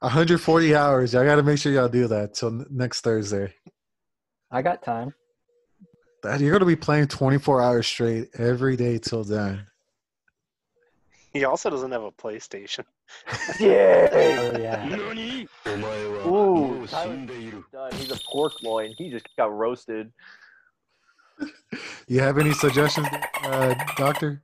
[0.00, 1.12] 140 hours.
[1.12, 3.52] Y'all gotta make sure y'all do that till next Thursday.
[4.50, 5.14] I got time.
[6.22, 9.66] That you're gonna be playing 24 hours straight every day till then.
[11.32, 12.84] He also doesn't have a PlayStation
[13.60, 14.08] yeah.
[14.12, 14.96] Oh, yeah.
[16.26, 16.80] Ooh,
[17.92, 18.94] he's a pork loin.
[18.96, 20.12] He just got roasted.
[22.06, 23.08] You have any suggestions,
[23.44, 24.42] uh, Doctor?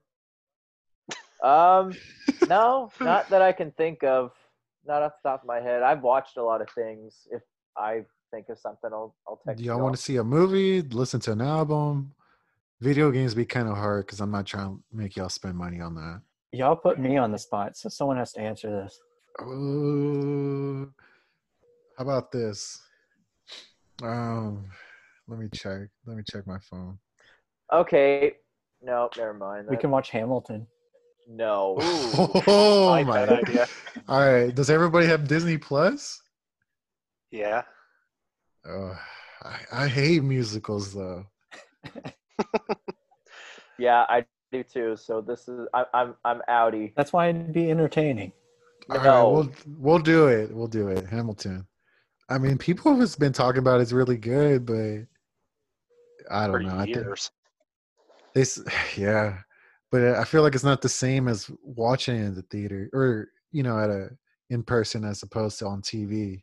[1.43, 1.93] Um,
[2.49, 4.33] no, not that I can think of.
[4.87, 5.83] Not off the top of my head.
[5.83, 7.27] I've watched a lot of things.
[7.31, 7.43] If
[7.77, 9.59] I think of something, I'll I'll text.
[9.59, 10.81] Do y'all want to see a movie?
[10.81, 12.15] Listen to an album?
[12.81, 15.81] Video games be kind of hard because I'm not trying to make y'all spend money
[15.81, 16.21] on that.
[16.57, 18.99] Y'all put me on the spot, so someone has to answer this.
[19.39, 20.87] Uh,
[21.99, 22.81] how about this?
[24.03, 24.65] Um,
[25.29, 25.89] let me check.
[26.07, 26.99] Let me check my phone.
[27.71, 28.37] Okay.
[28.81, 29.67] No, never mind.
[29.69, 30.67] We can watch Hamilton.
[31.29, 31.77] No.
[32.47, 33.27] Oh like my!
[33.27, 33.67] that idea.
[34.09, 34.55] All right.
[34.55, 36.23] Does everybody have Disney Plus?
[37.31, 37.65] Yeah.
[38.67, 38.97] Oh,
[39.43, 41.27] I, I hate musicals though.
[43.79, 44.25] Yeah, I
[44.59, 44.97] do too.
[44.97, 46.93] So this is I, I'm I'm outie.
[46.97, 48.33] That's why it'd be entertaining.
[48.91, 50.55] All right, we'll we'll do it.
[50.55, 51.07] We'll do it.
[51.07, 51.67] Hamilton.
[52.29, 55.07] I mean, people have been talking about it's really good, but
[56.31, 56.75] I don't know.
[56.77, 57.31] I think years.
[58.35, 58.63] this,
[58.97, 59.39] yeah,
[59.91, 63.63] but I feel like it's not the same as watching in the theater or you
[63.63, 64.11] know at a
[64.51, 66.43] in person as opposed to on TV.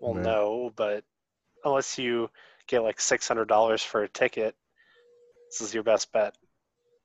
[0.00, 0.24] Well, Right.
[0.24, 1.04] no, but
[1.64, 2.30] unless you
[2.66, 4.54] get like six hundred dollars for a ticket,
[5.50, 6.36] this is your best bet.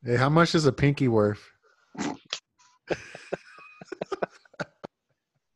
[0.03, 1.49] Hey, how much is a pinky worth?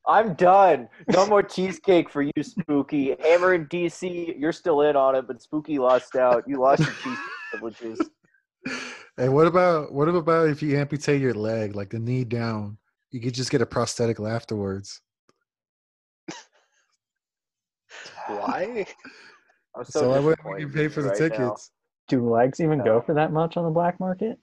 [0.08, 0.88] I'm done.
[1.10, 3.14] No more cheesecake for you, Spooky.
[3.22, 6.46] Hammer in DC, you're still in on it, but Spooky lost out.
[6.48, 7.18] You lost your cheesecake
[7.52, 8.10] privileges.
[9.18, 12.78] Hey, what about what about if you amputate your leg, like the knee down?
[13.12, 15.02] You could just get a prosthetic afterwards.
[18.28, 18.86] Why?
[19.76, 21.28] I'm So, so, I wouldn't disappointed even pay for the right now.
[21.28, 21.72] tickets.
[22.08, 24.40] Do legs even go for that much on the black market?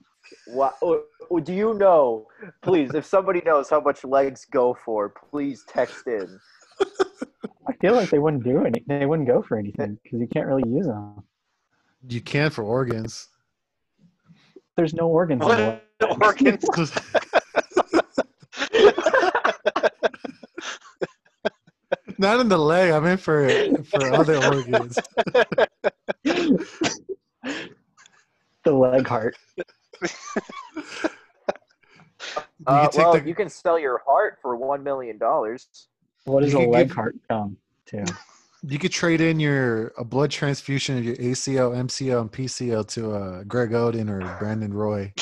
[0.47, 2.27] Wha- oh, oh, do you know?
[2.61, 6.39] Please, if somebody knows how much legs go for, please text in.
[7.67, 8.83] I feel like they wouldn't do any.
[8.87, 11.23] They wouldn't go for anything because you can't really use them.
[12.07, 13.29] You can for organs.
[14.75, 15.41] There's no organs.
[15.41, 16.63] in the What organs?
[22.17, 22.91] Not in the leg.
[22.91, 23.49] I meant for
[23.85, 24.97] for other organs.
[28.85, 29.35] the leg heart.
[32.59, 35.67] You Uh, well, the- you can sell your heart for one million dollars.
[36.23, 38.05] What does a leg give- heart come to?
[38.67, 43.11] You could trade in your a blood transfusion of your ACL, MCL, and PCL to
[43.13, 45.13] uh, Greg Oden or Brandon Roy.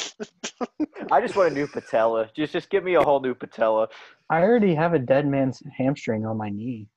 [1.12, 2.30] I just want a new patella.
[2.34, 3.90] Just, just give me a whole new patella.
[4.30, 6.88] I already have a dead man's hamstring on my knee.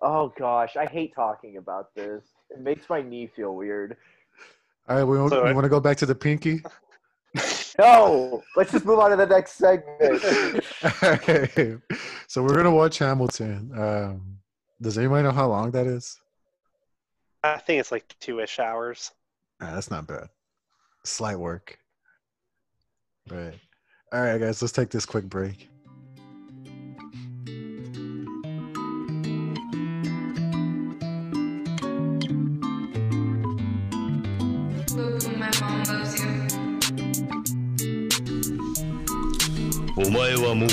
[0.00, 2.22] Oh gosh, I hate talking about this.
[2.50, 3.96] It makes my knee feel weird.
[4.88, 6.62] All right, we, want So we want to go back to the pinky.
[7.78, 10.64] No, let's just move on to the next segment.
[11.02, 11.76] Okay.
[12.26, 13.70] So we're gonna watch Hamilton.
[13.78, 14.38] Um,
[14.82, 16.18] does anybody know how long that is?
[17.44, 19.12] I think it's like two-ish hours.
[19.60, 20.28] Ah, that's not bad.
[21.04, 21.78] Slight work.
[23.30, 23.54] Right.
[24.12, 24.60] All right, guys.
[24.60, 25.68] Let's take this quick break.
[39.97, 40.69] お前はもう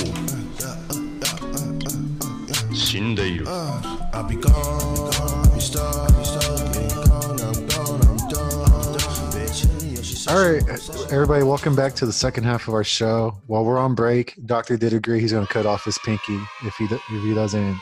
[2.74, 8.16] 死んでいる I'll be gone, I'll be stuck, I'll be stuck, ain't gone, I'm gone, I'm
[8.28, 9.30] done.
[9.32, 11.42] Bitch, yeah, she said All she right, wants us- everybody.
[11.44, 13.40] Welcome back to the second half of our show.
[13.46, 16.86] While we're on break, Doctor did agree he's gonna cut off his pinky if he
[16.88, 17.76] do- if he doesn't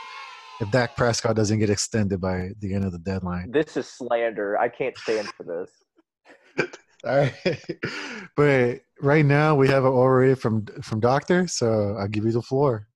[0.61, 3.51] if Dak Prescott doesn't get extended by the end of the deadline.
[3.53, 4.59] This is slander.
[4.59, 5.71] I can't stand for this.
[7.05, 7.33] All right,
[8.37, 12.42] but right now we have an orator from from Doctor, so I'll give you the
[12.42, 12.88] floor.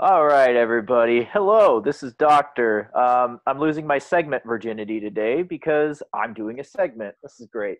[0.00, 1.28] All right, everybody.
[1.32, 2.90] Hello, this is Doctor.
[2.98, 7.14] Um, I'm losing my segment virginity today because I'm doing a segment.
[7.22, 7.78] This is great.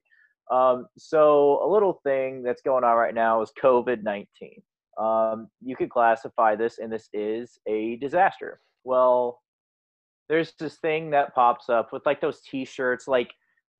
[0.52, 4.26] Um, so, a little thing that's going on right now is COVID 19.
[5.00, 8.60] Um, you could classify this, and this is a disaster.
[8.84, 9.40] Well,
[10.28, 13.32] there's this thing that pops up with like those t shirts, like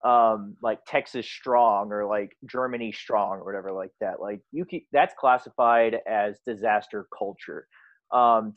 [0.05, 4.81] um like Texas strong or like Germany strong or whatever like that like you can
[4.93, 7.67] that's classified as disaster culture.
[8.13, 8.55] Um,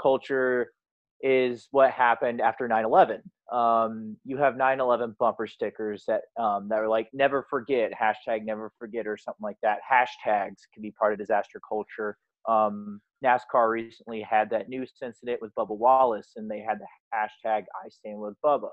[0.00, 0.72] culture
[1.20, 3.20] is what happened after 9-11
[3.52, 8.72] um, you have 9-11 bumper stickers that um, that are like never forget hashtag never
[8.78, 9.78] forget or something like that.
[9.90, 12.18] Hashtags can be part of disaster culture.
[12.46, 17.64] Um, nascar recently had that news incident with bubba wallace and they had the hashtag
[17.84, 18.68] i stand with bubba.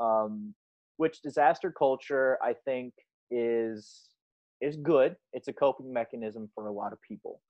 [0.00, 0.54] Um,
[0.98, 2.92] which disaster culture i think
[3.30, 4.10] is
[4.60, 7.40] is good it's a coping mechanism for a lot of people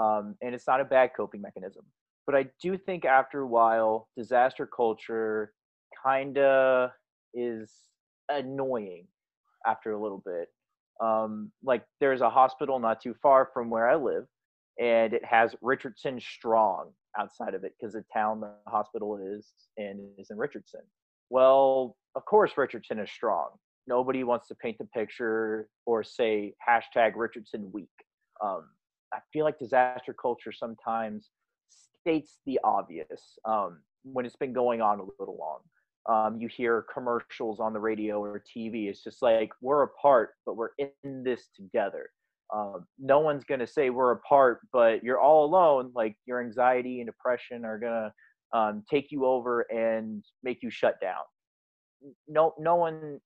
[0.00, 1.84] um, and it's not a bad coping mechanism.
[2.26, 5.52] But I do think after a while, disaster culture
[6.04, 6.90] kind of
[7.34, 7.72] is
[8.28, 9.06] annoying
[9.66, 10.48] after a little bit.
[11.00, 14.26] Um, like there's a hospital not too far from where I live,
[14.80, 20.10] and it has Richardson Strong outside of it because the town the hospital is in
[20.18, 20.80] is in Richardson.
[21.30, 23.48] Well, of course Richardson is strong.
[23.86, 27.88] Nobody wants to paint the picture or say hashtag Richardson weak.
[28.42, 28.64] Um,
[29.14, 31.30] I feel like disaster culture sometimes
[32.00, 35.60] states the obvious um, when it's been going on a little long.
[36.08, 38.88] Um, you hear commercials on the radio or TV.
[38.88, 42.10] It's just like we're apart, but we're in this together.
[42.54, 45.90] Um, no one's gonna say we're apart, but you're all alone.
[45.94, 48.12] Like your anxiety and depression are gonna
[48.52, 51.22] um, take you over and make you shut down.
[52.28, 53.20] No, no one,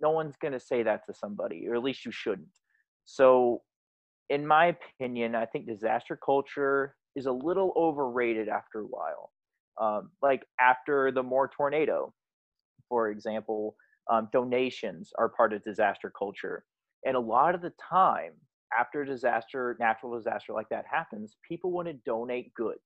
[0.00, 2.48] no one's gonna say that to somebody, or at least you shouldn't.
[3.04, 3.62] So
[4.28, 9.32] in my opinion, I think disaster culture is a little overrated after a while.
[9.80, 12.12] Um, like after the Moore tornado,
[12.88, 13.76] for example,
[14.10, 16.64] um, donations are part of disaster culture.
[17.04, 18.32] And a lot of the time,
[18.78, 22.80] after a disaster, natural disaster like that happens, people want to donate goods.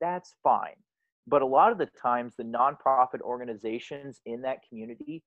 [0.00, 0.76] That's fine.
[1.26, 5.22] But a lot of the times, the nonprofit organizations in that community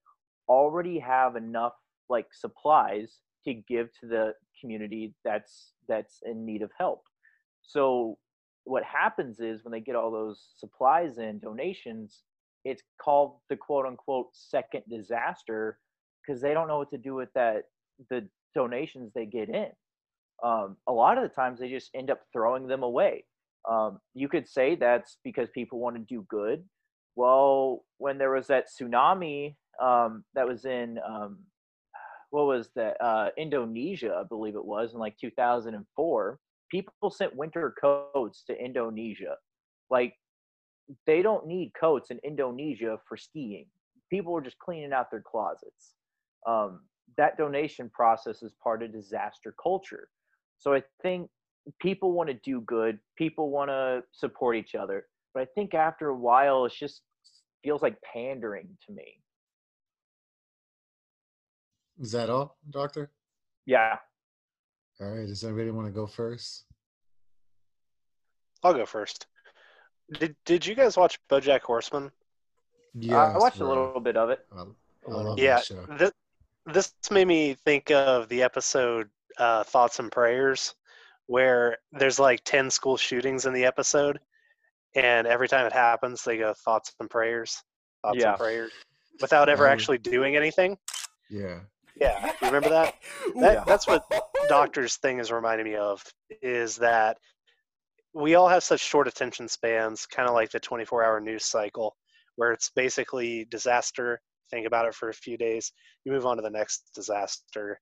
[0.47, 1.73] already have enough
[2.09, 7.03] like supplies to give to the community that's that's in need of help.
[7.61, 8.17] So
[8.63, 12.23] what happens is when they get all those supplies and donations,
[12.65, 15.79] it's called the quote unquote second disaster
[16.25, 17.63] because they don't know what to do with that
[18.09, 19.69] the donations they get in.
[20.43, 23.25] Um, a lot of the times they just end up throwing them away.
[23.69, 26.63] Um, you could say that's because people want to do good.
[27.15, 31.39] Well, when there was that tsunami um, that was in um,
[32.31, 36.39] what was that uh, Indonesia, I believe it was in like 2004.
[36.71, 39.35] People sent winter coats to Indonesia.
[39.89, 40.13] Like
[41.07, 43.65] they don't need coats in Indonesia for skiing.
[44.09, 45.93] People are just cleaning out their closets.
[46.47, 46.81] Um,
[47.17, 50.09] that donation process is part of disaster culture.
[50.57, 51.29] So I think
[51.79, 52.99] people want to do good.
[53.17, 55.05] People want to support each other.
[55.33, 57.01] But I think after a while, it just
[57.63, 59.21] feels like pandering to me.
[61.99, 63.11] Is that all, Doctor?
[63.65, 63.97] Yeah.
[65.01, 65.27] All right.
[65.27, 66.65] Does anybody want to go first?
[68.63, 69.27] I'll go first.
[70.19, 72.11] Did Did you guys watch BoJack Horseman?
[72.93, 74.45] Yeah, I watched a little bit of it.
[74.51, 75.85] I, I love yeah, that show.
[75.97, 76.11] this,
[76.65, 80.73] this made me think of the episode uh, "Thoughts and Prayers,"
[81.29, 84.19] where there's like ten school shootings in the episode,
[84.95, 87.61] and every time it happens, they go "Thoughts and Prayers,"
[88.03, 88.29] "Thoughts Yeah.
[88.31, 88.71] and Prayers,"
[89.21, 89.71] without ever Oh.
[89.71, 90.75] actually doing anything.
[91.29, 91.59] Yeah.
[91.95, 92.95] Yeah, you remember that?
[93.41, 94.03] that That's what
[94.49, 96.03] Doctor's thing is reminding me of.
[96.41, 97.19] Is that
[98.15, 101.95] we all have such short attention spans, kind of like the 24-hour news cycle,
[102.37, 104.19] where it's basically disaster.
[104.49, 105.71] Think about it for a few days,
[106.05, 107.79] you move on to the next disaster,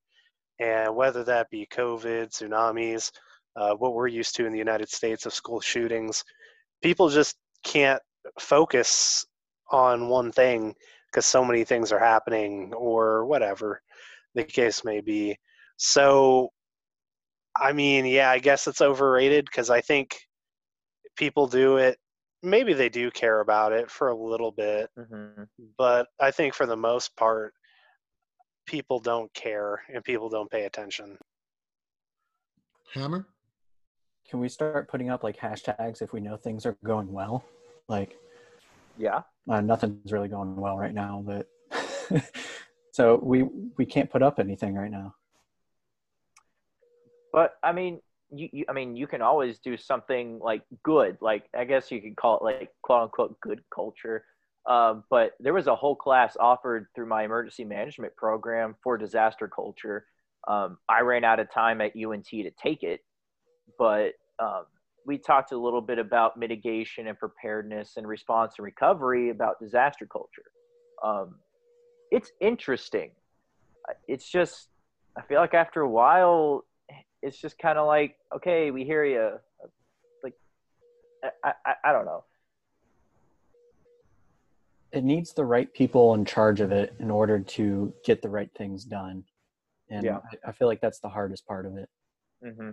[0.60, 3.10] and whether that be COVID, tsunamis,
[3.58, 6.24] uh, what we're used to in the United States of school shootings,
[6.82, 8.02] people just can't
[8.40, 9.26] focus
[9.72, 10.76] on one thing
[11.12, 13.82] because so many things are happening or whatever
[14.36, 15.36] the case may be.
[15.78, 16.50] So,
[17.60, 20.16] I mean, yeah, I guess it's overrated because I think
[21.16, 21.98] people do it.
[22.44, 25.44] Maybe they do care about it for a little bit, hmm
[25.78, 27.54] but I think for the most part,
[28.68, 31.18] people don't care and people don't pay attention.
[32.94, 33.26] Hammer?
[34.30, 37.44] Can we start putting up like hashtags if we know things are going well?
[37.88, 38.18] Like
[38.98, 39.22] Yeah.
[39.50, 41.48] uh, nothing's really going well right now, but
[42.92, 43.44] so we
[43.78, 45.16] we can't put up anything right now.
[47.32, 48.02] But I mean,
[48.32, 51.18] you, you I mean, you can always do something like good.
[51.22, 54.26] Like I guess you could call it like quote unquote good culture.
[54.66, 59.48] Uh, but there was a whole class offered through my emergency management program for disaster
[59.48, 60.06] culture.
[60.46, 63.02] Um, I ran out of time at UNT to take it,
[63.78, 64.66] but um,
[65.06, 70.06] we talked a little bit about mitigation and preparedness and response and recovery about disaster
[70.06, 70.52] culture.
[71.04, 71.36] Um,
[72.12, 73.12] it's interesting.
[74.08, 74.68] It's just,
[75.18, 76.66] I feel like after a while,
[77.22, 79.32] it's just kind of like, okay, we hear you.
[80.24, 80.34] Like,
[81.44, 82.24] I, I, I don't know.
[84.92, 88.50] It needs the right people in charge of it in order to get the right
[88.58, 89.24] things done.
[89.90, 90.20] And Yeah.
[90.46, 91.90] I, feel like that's the hardest part of it.
[92.44, 92.72] hmm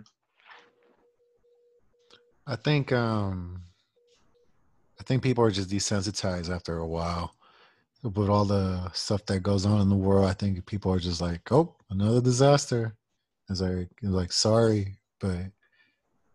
[2.47, 3.61] I think um
[4.99, 7.35] I think people are just desensitized after a while.
[8.03, 11.21] With all the stuff that goes on in the world, I think people are just
[11.21, 12.95] like, "Oh, another disaster."
[13.49, 15.51] It's like, it's like sorry, but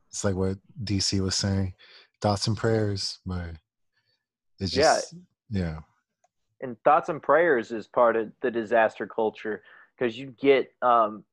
[0.09, 1.75] it's like what DC was saying,
[2.21, 3.51] thoughts and prayers, but
[4.59, 4.83] it's Yeah.
[4.83, 5.15] just
[5.49, 5.79] yeah.
[6.61, 9.63] and thoughts and prayers is part of the disaster culture
[9.97, 11.25] because you get um,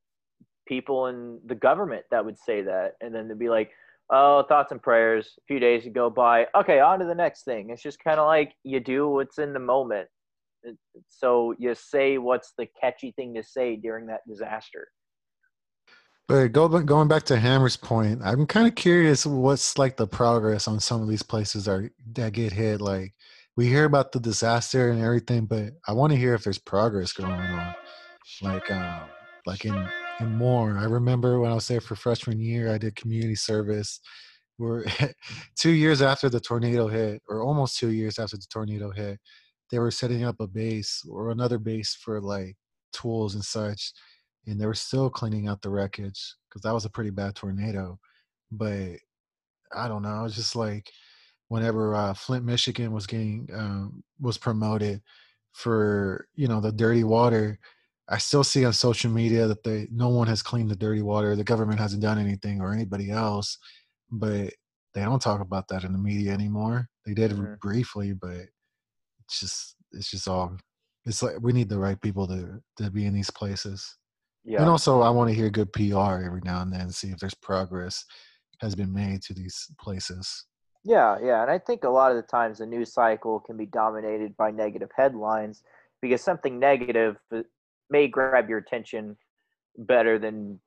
[0.68, 3.72] people in the government that would say that and then they'd be like
[4.10, 7.70] oh thoughts and prayers a few days go by okay on to the next thing
[7.70, 10.08] it's just kind of like you do what's in the moment
[11.08, 14.88] so you say what's the catchy thing to say during that disaster
[16.28, 20.68] But go going back to Hammer's point, I'm kind of curious what's like the progress
[20.68, 22.82] on some of these places are that get hit.
[22.82, 23.14] Like
[23.56, 27.14] we hear about the disaster and everything, but I want to hear if there's progress
[27.14, 27.76] going on.
[28.42, 29.04] Like um,
[29.46, 29.74] like in
[30.20, 30.78] in Moore.
[30.78, 34.00] I remember when I was there for freshman year, I did community service.
[34.58, 34.86] We're
[35.56, 39.20] two years after the tornado hit, or almost two years after the tornado hit,
[39.72, 42.56] they were setting up a base or another base for like
[42.94, 43.94] tools and such
[44.48, 48.00] and they were still cleaning out the wreckage because that was a pretty bad tornado.
[48.50, 48.94] But
[49.76, 50.24] I don't know.
[50.24, 50.90] It's just like
[51.50, 55.02] whenever uh, Flint, Michigan was getting um, was promoted
[55.52, 57.60] for you know the dirty water,
[58.10, 61.36] I still see on social media that they no one has cleaned the dirty water.
[61.36, 63.58] The government hasn't done anything or anybody else,
[64.12, 64.54] but
[64.94, 66.88] they don't talk about that in the media anymore.
[67.06, 67.60] They did Mhm.
[67.60, 68.48] briefly, but
[69.20, 70.58] it's just it's just all
[71.06, 73.98] it's like we need the right people to to be in these places.
[74.44, 74.62] Yeah.
[74.62, 77.36] And also I want to hear good PR every now and then, see if there's
[77.36, 78.06] progress
[78.62, 80.46] has been made to these places.
[80.84, 83.66] Yeah, yeah, and I think a lot of the times the news cycle can be
[83.66, 85.62] dominated by negative headlines
[86.02, 87.42] because something negative uh,
[87.90, 89.18] may grab your attention
[89.78, 90.60] better than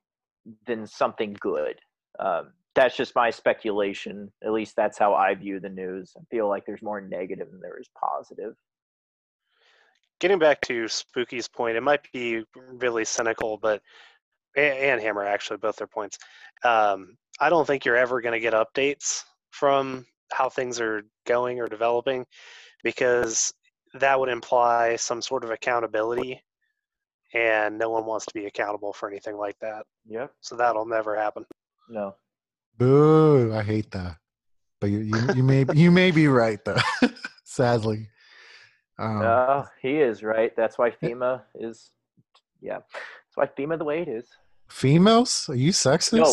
[0.66, 1.78] than something good.
[2.18, 4.30] Um, that's just my speculation.
[4.44, 6.12] At least that's how I view the news.
[6.16, 8.54] I feel like there's more negative than there is positive.
[10.20, 13.82] Getting back to Spooky's point, it might be really cynical, but
[14.56, 16.18] and Hammer actually both their points.
[16.64, 21.60] Um, I don't think you're ever going to get updates from how things are going
[21.60, 22.26] or developing
[22.82, 23.52] because
[23.94, 26.40] that would imply some sort of accountability
[27.34, 30.32] and no one wants to be accountable for anything like that Yep.
[30.40, 31.44] so that'll never happen
[31.88, 32.14] No.
[32.78, 33.52] Boo!
[33.54, 34.16] I hate that.
[34.80, 36.78] But you you, you may you may be right though.
[37.44, 38.08] Sadly.
[38.98, 40.54] Um, Uh, he is right.
[40.56, 41.90] That's why FEMA is.
[42.62, 42.78] Yeah.
[42.78, 44.26] That's why FEMA the way it is.
[44.70, 45.46] females?
[45.50, 46.16] Are you sexist?
[46.16, 46.32] No,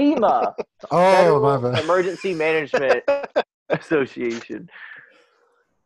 [0.00, 0.54] FEMA.
[0.92, 1.82] oh my Federal bad.
[1.84, 3.02] Emergency Management
[3.70, 4.70] Association.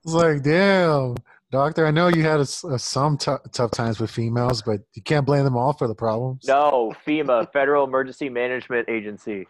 [0.04, 1.14] It's like, damn,
[1.52, 1.86] doctor.
[1.86, 5.02] I know you had a s- uh, some tou- tough times with females, but you
[5.02, 6.46] can't blame them all for the problems.
[6.48, 9.46] No, FEMA, Federal Emergency Management Agency.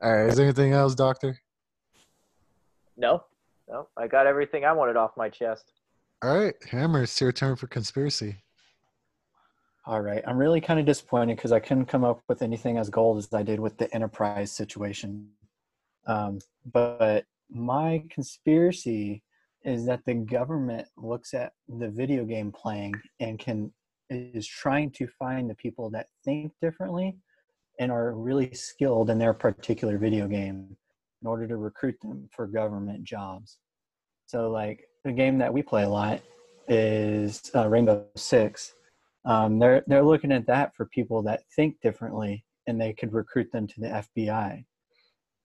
[0.00, 0.28] All right.
[0.28, 1.40] Is there anything else, doctor?
[2.96, 3.24] No,
[3.68, 5.72] no, I got everything I wanted off my chest.
[6.22, 7.02] All right, Hammer.
[7.02, 8.36] It's your turn for conspiracy.
[9.86, 10.22] All right.
[10.26, 13.32] I'm really kind of disappointed because I couldn't come up with anything as gold as
[13.32, 15.28] I did with the enterprise situation.
[16.06, 16.40] Um,
[16.70, 19.22] but my conspiracy
[19.68, 23.72] is that the government looks at the video game playing and can
[24.10, 27.14] is trying to find the people that think differently
[27.78, 30.74] and are really skilled in their particular video game
[31.20, 33.58] in order to recruit them for government jobs.
[34.26, 36.20] So, like the game that we play a lot
[36.68, 38.74] is uh, Rainbow Six
[39.24, 43.50] um, they're they're looking at that for people that think differently and they could recruit
[43.52, 44.64] them to the FBI.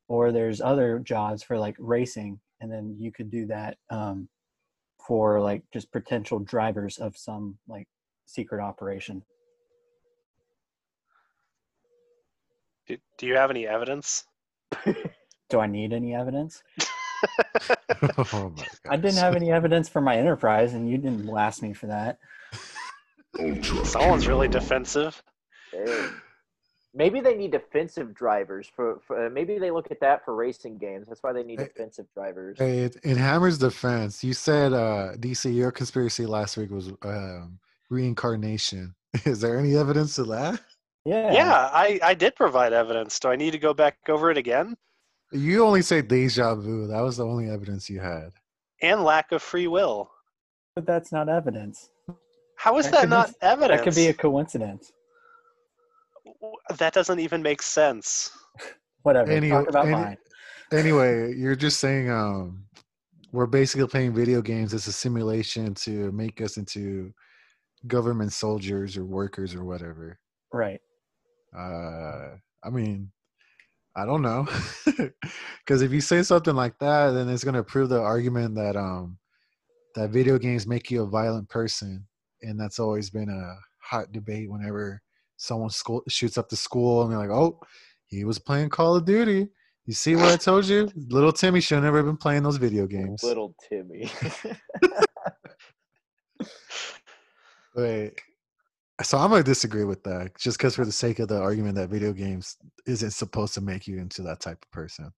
[0.08, 4.30] Or there's other jobs for like racing, and then you could do that um,
[5.06, 7.88] for like just potential drivers of some like
[8.26, 9.24] secret operation.
[12.88, 14.26] do, do you have any evidence
[15.50, 16.64] Do I need any evidence?
[18.34, 21.74] oh my I didn't have any evidence for my enterprise, and you didn't blast me
[21.74, 22.18] for that.
[23.86, 25.22] someone's really defensive
[25.72, 26.10] Hey.
[26.96, 29.26] Maybe they need defensive drivers for, for.
[29.26, 31.08] uh, Maybe they look at that for racing games.
[31.08, 32.58] That's why they need Hey, defensive drivers.
[32.60, 37.58] Hey, in Hammer's defense, you said uh, DC your conspiracy last week was um,
[37.90, 38.94] reincarnation.
[39.26, 40.62] Is there any evidence to that?
[41.06, 41.34] Yeah.
[41.34, 44.78] yeah I, I did provide evidence do i need to go back over it again
[45.34, 46.88] You only say deja vu.
[46.88, 48.32] That was the only evidence you had.
[48.82, 50.10] and lack of free will
[50.76, 51.90] But that's not evidence.
[52.56, 54.94] how is That that, could be- not evidence That could be a coincidence.
[56.78, 58.32] That doesn't even make sense
[59.04, 59.32] Whatever.
[59.32, 60.18] Any- Talk about any- mine.
[60.72, 62.66] Anyway, you're just saying um,
[63.32, 67.14] we're basically playing video games as a simulation to make us into
[67.86, 70.18] government soldiers or workers or whatever.
[70.52, 70.80] Right.
[71.56, 73.12] Uh, I mean,
[73.96, 74.48] I don't know,
[75.66, 79.20] because if you say something like that, then it's gonna prove the argument that um
[79.96, 82.08] that video games make you a violent person,
[82.42, 85.04] and that's always been a hot debate whenever
[85.44, 87.60] someone school shoots up the school and they're like, "Oh,
[88.08, 89.50] he was playing Call of Duty."
[89.86, 90.90] You see what I told you?
[91.10, 93.22] Little Timmy should have never been playing those video games.
[93.22, 94.10] Little Timmy.
[97.76, 98.22] Wait.
[99.02, 101.90] So I'm gonna disagree with that, just because for the sake of the argument that
[101.90, 105.12] video games isn't supposed to make you into that type of person.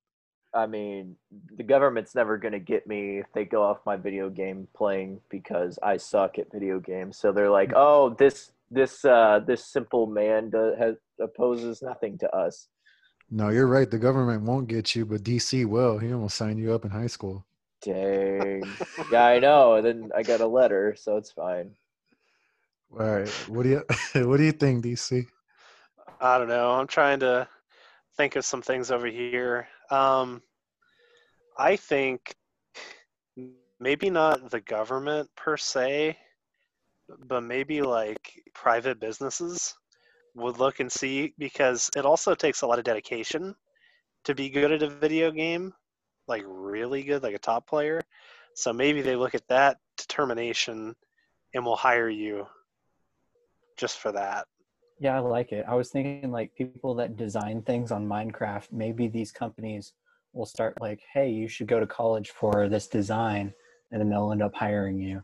[0.55, 1.17] I mean,
[1.57, 5.19] the government's never going to get me if they go off my video game playing
[5.29, 7.17] because I suck at video games.
[7.17, 7.75] So they're like, mm.
[7.75, 12.67] "Oh, this this uh this simple man does, has opposes nothing to us."
[13.29, 13.89] No, you're right.
[13.89, 15.97] The government won't get you, but DC will.
[15.97, 17.45] He almost signed you up in high school.
[17.81, 18.63] Dang.
[19.11, 19.75] yeah, I know.
[19.75, 21.71] And then I got a letter, so it's fine.
[22.91, 23.29] All right.
[23.47, 23.83] What do you
[24.27, 25.25] What do you think, DC?
[26.21, 26.71] I don't know.
[26.71, 27.47] I'm trying to
[28.15, 29.67] think of some things over here.
[29.91, 30.41] Um,
[31.57, 32.35] I think
[33.79, 36.17] maybe not the government per se,
[37.27, 39.75] but maybe like private businesses
[40.35, 43.55] would look and see because it also takes a lot of dedication
[44.25, 45.73] to be good at a video game,
[46.27, 48.01] like really good, like a top player.
[48.55, 50.95] So maybe they look at that determination
[51.53, 52.47] and will hire you
[53.77, 54.45] just for that.
[54.99, 55.65] Yeah, I like it.
[55.67, 59.93] I was thinking like people that design things on Minecraft, maybe these companies
[60.33, 63.53] will start like, hey, you should go to college for this design,
[63.91, 65.23] and then they'll end up hiring you.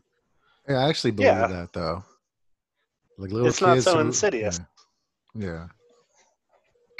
[0.72, 1.46] Yeah, I actually believe Yeah.
[1.48, 2.02] that though.
[3.18, 4.58] Like little It's not so who- insidious.
[5.34, 5.46] Yeah.
[5.46, 5.66] Yeah.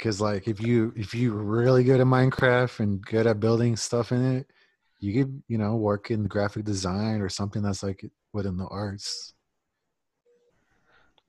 [0.01, 4.11] Cause like if you if you're really good at Minecraft and good at building stuff
[4.11, 4.47] in it,
[4.99, 9.33] you could you know work in graphic design or something that's like within the arts.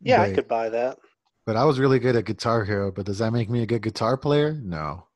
[0.00, 0.98] Yeah, I could buy that.
[1.46, 2.90] But I was really good at Guitar Hero.
[2.90, 4.52] But does that make me a good guitar player?
[4.52, 5.06] No.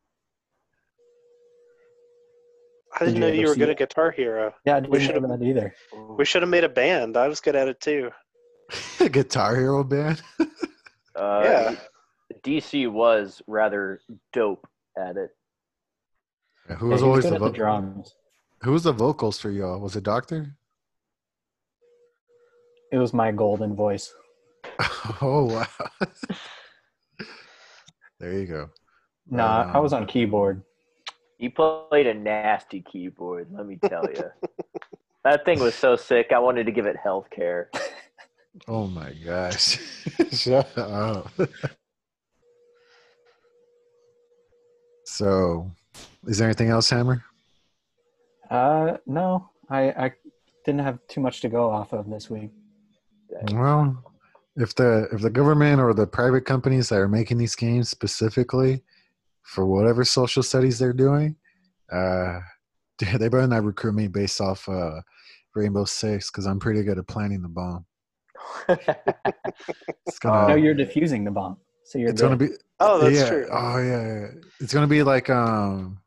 [2.95, 3.73] I didn't you know ever you were good it?
[3.73, 4.55] at Guitar Hero.
[4.65, 5.75] Yeah, I We didn't should've- that either.
[6.17, 7.17] We should have made a band.
[7.17, 8.11] I was good at it too.
[9.01, 10.23] A Guitar Hero band.
[11.17, 11.77] Uh, Yeah.
[12.45, 14.01] DC was rather
[14.33, 15.31] dope at it.
[16.71, 18.15] Yeah, who was he was always good the, at the drums.
[18.63, 19.81] who was the vocals for y'all?
[19.81, 20.55] Was it Doctor?
[22.93, 24.15] It was my golden voice.
[25.21, 25.67] oh wow.
[28.21, 28.71] there you go.
[29.29, 30.63] Nah, I was Um, on keyboard.
[31.39, 34.25] He played a nasty keyboard, let me tell you.
[35.25, 36.33] that thing was so sick.
[36.35, 37.71] I wanted to give it health care.
[38.67, 39.79] Oh my gosh.
[40.33, 41.31] Shut up.
[45.05, 45.71] so,
[46.27, 47.23] is there anything else, Hammer?
[48.51, 50.13] Uh, no, I I
[50.65, 52.51] didn't have too much to go off of this week.
[53.53, 54.03] Well,
[54.57, 58.83] if the if the government or the private companies that are making these games specifically
[59.49, 61.35] for whatever social studies they're doing,
[61.91, 62.39] uh,
[62.99, 65.01] they better not recruit me based off uh,
[65.55, 67.87] Rainbow Six because I'm pretty good at planning the bomb.
[70.07, 72.49] It's gonna no, you're defusing the bomb, so you're it's gonna be
[72.81, 73.29] Oh, that's yeah.
[73.29, 73.47] true.
[73.51, 74.27] Oh yeah, yeah.
[74.61, 76.01] It's gonna be like um,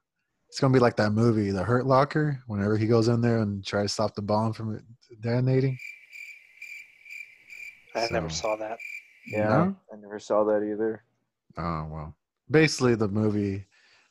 [0.49, 2.41] it's gonna be like that movie, The Hurt Locker.
[2.47, 4.81] Whenever he goes in there and tries to stop the bomb from
[5.21, 5.77] detonating.
[7.95, 8.77] I never saw that.
[9.27, 9.75] yeah, No?
[9.93, 11.03] I never saw that either.
[11.57, 12.15] Oh well,
[12.51, 13.65] basically the movie.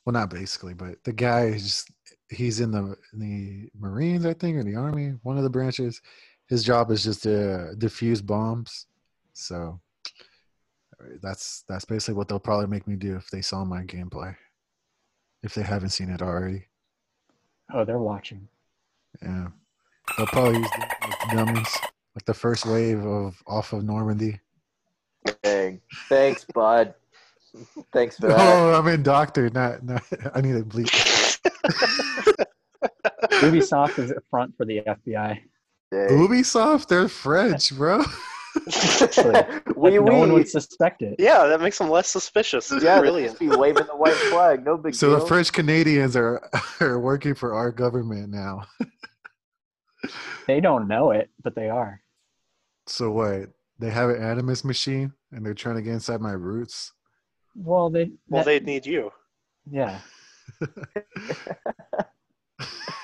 [0.04, 1.90] Well, not basically, but the guy is just
[2.30, 6.00] he's in the in the Marines, I think, or the Army, one of the branches.
[6.48, 8.86] His job is just to defuse bombs.
[9.34, 9.80] So
[11.22, 14.34] that's that's basically what they'll probably make me do if they saw my gameplay.
[15.42, 16.66] If they haven't seen it already.
[17.72, 18.48] Oh, they're watching.
[19.22, 19.48] Yeah.
[20.16, 21.78] They'll probably use the, like dummies,
[22.14, 24.40] like the first wave of off of Normandy.
[25.42, 25.80] Dang.
[26.08, 26.94] Thanks, bud.
[27.92, 28.38] Thanks for that.
[28.38, 30.02] Oh, I'm in doctor, not, not
[30.34, 30.88] I need to bleep.
[33.40, 35.40] Ubisoft is a front for the FBI.
[35.92, 36.08] Dang.
[36.10, 38.02] Ubisoft, they're French, bro.
[39.76, 41.16] we, Like, no one would suspect it.
[41.18, 42.70] Yeah, that makes them less suspicious.
[42.70, 43.30] It's Yeah, they brilliant.
[43.32, 44.64] just be waving the white flag.
[44.64, 45.20] No big So deal.
[45.20, 46.48] the French Canadians are
[46.80, 48.62] are working for our government now.
[50.46, 52.00] They don't know it, but they are.
[52.86, 53.50] So what?
[53.78, 56.92] They have an animus machine and they're trying to get inside my roots.
[57.54, 58.10] Well, they.
[58.28, 59.10] Well, that- they'd need you.
[59.70, 60.00] Yeah.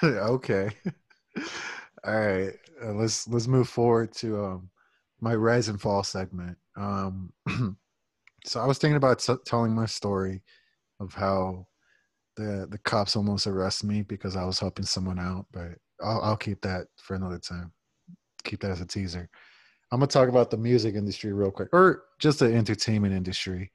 [0.04, 0.70] okay.
[2.04, 2.52] All right.
[2.82, 4.70] Uh, let's let's move forward to um
[5.20, 6.56] my rise and fall segment.
[6.76, 7.32] Um
[8.44, 10.42] so I was thinking about t- telling my story
[11.00, 11.66] of how
[12.36, 15.68] the the cops almost arrest me because I was helping someone out, but
[16.02, 17.72] I'll I'll keep that for another time.
[18.44, 19.28] Keep that as a teaser.
[19.92, 23.72] I'm gonna talk about the music industry real quick, or just the entertainment industry.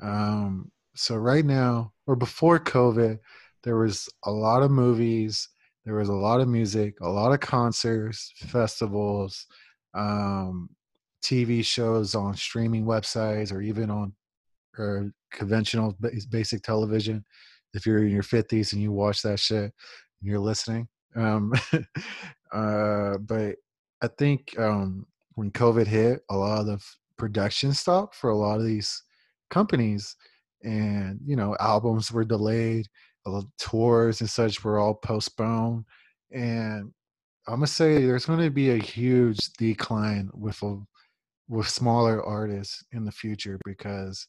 [0.00, 3.18] Um, so right now, or before COVID,
[3.62, 5.48] there was a lot of movies,
[5.84, 9.46] there was a lot of music, a lot of concerts, festivals,
[9.94, 10.68] um,
[11.22, 14.12] TV shows on streaming websites, or even on
[14.78, 15.96] or conventional
[16.30, 17.24] basic television.
[17.74, 19.72] If you're in your 50s and you watch that shit, and
[20.22, 20.88] you're listening.
[21.14, 21.52] Um,
[22.52, 23.56] uh, but
[24.02, 26.84] I think um, when COVID hit, a lot of the
[27.16, 29.02] production stopped for a lot of these
[29.52, 30.16] companies,
[30.62, 32.88] and you know, albums were delayed,
[33.58, 35.84] tours and such were all postponed,
[36.32, 36.92] and
[37.46, 40.78] I'm gonna say there's to be a huge decline with a,
[41.48, 44.26] with smaller artists in the future because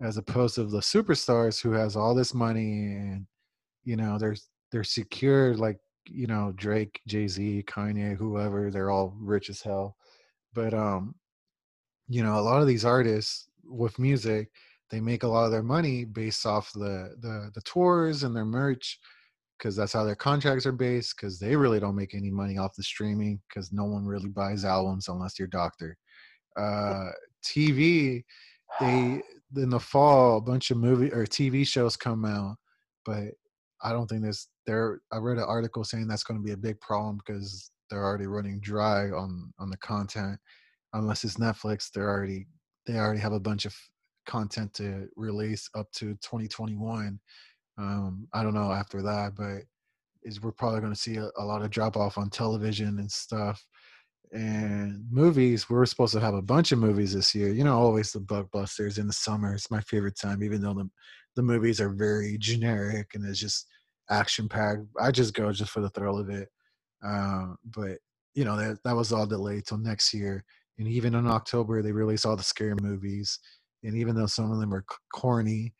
[0.00, 3.26] as opposed to the superstars who has all this money and
[3.84, 4.36] you know they're
[4.72, 9.96] they're secure like you know Drake, Jay Z, Kanye, whoever they're all rich as hell,
[10.54, 11.14] but um
[12.08, 14.50] you know a lot of these artists with music
[14.90, 18.44] they make a lot of their money based off the the, the tours and their
[18.44, 18.98] merch
[19.58, 22.76] because that's how their contracts are based because they really don't make any money off
[22.76, 25.96] the streaming because no one really buys albums unless you're doctor.
[26.56, 27.10] Uh
[27.44, 28.24] tv
[28.80, 29.20] they
[29.56, 32.56] in the fall a bunch of movie or tv shows come out
[33.04, 33.28] but
[33.82, 36.56] i don't think there's there i read an article saying that's going to be a
[36.56, 40.38] big problem because they're already running dry on on the content.
[40.92, 42.46] Unless it's netflix they're already
[42.86, 43.74] they already have a bunch of
[44.26, 47.18] content to release up to 2021.
[47.78, 49.62] Um, I don't know after that, but
[50.22, 53.10] is we're probably going to see a, a lot of drop off on television and
[53.10, 53.64] stuff.
[54.32, 57.48] And movies, we are supposed to have a bunch of movies this year.
[57.48, 59.54] You know, always the blockbusters in the summer.
[59.54, 60.90] It's my favorite time, even though the
[61.36, 63.66] the movies are very generic and it's just
[64.10, 64.80] action packed.
[65.00, 66.48] I just go just for the thrill of it.
[67.06, 67.98] Uh, but
[68.34, 70.44] you know that that was all delayed till next year.
[70.78, 73.38] And even in October, they release all the scary movies.
[73.82, 75.74] And even though some of them are corny,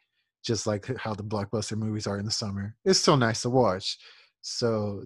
[0.45, 3.99] just like how the blockbuster movies are in the summer, it's still nice to watch.
[4.43, 5.03] So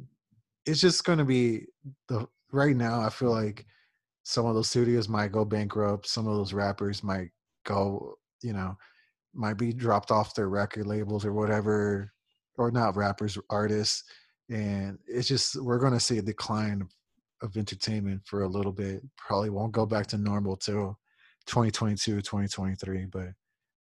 [0.66, 1.66] it's just going to be
[2.09, 3.01] the right now.
[3.01, 3.64] I feel like
[4.22, 6.07] some of those studios might go bankrupt.
[6.07, 7.30] Some of those rappers might
[7.64, 8.76] go, you know,
[9.34, 12.12] might be dropped off their record labels or whatever,
[12.59, 14.05] or not rappers, artists.
[14.51, 16.86] And it's just we're going to see a decline
[17.43, 19.03] of, entertainment for a little bit.
[19.16, 20.99] Probably won't go back to normal till
[21.47, 23.07] 2022, 2023.
[23.07, 23.28] But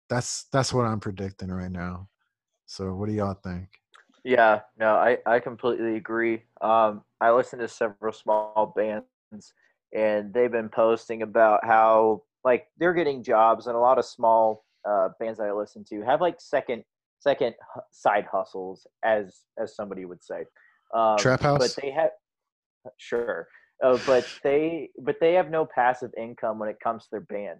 [0.08, 2.08] that's that's what I'm predicting right now.
[2.66, 3.68] So what do y'all think?
[4.24, 6.42] Yeah, no, I, I completely agree.
[6.60, 9.52] Um, I listen to several small bands,
[9.94, 14.64] and they've been posting about how like they're getting jobs, and a lot of small
[14.88, 16.84] uh, bands that I listen to have like second
[17.20, 17.54] second
[17.90, 20.44] side hustles, as as somebody would say.
[20.94, 21.58] Um, Trap house?
[21.58, 22.10] but they have
[22.96, 23.48] sure,
[23.84, 27.58] uh, but they but they have no passive income when it comes to their band,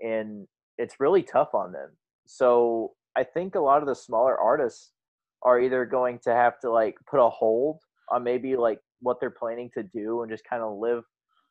[0.00, 0.46] and
[0.78, 1.90] it's really tough on them.
[2.26, 4.90] So I think a lot of the smaller artists
[5.42, 9.30] are either going to have to like put a hold on maybe like what they're
[9.30, 11.04] planning to do and just kind of live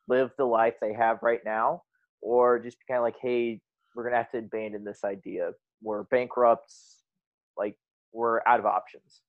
[0.08, 1.82] live the life they have right now
[2.22, 3.62] or just kind of like hey
[3.96, 5.52] we're gonna have to abandon this idea.
[5.82, 7.04] We're bankrupts
[7.58, 7.76] like
[8.12, 9.22] we're out of options.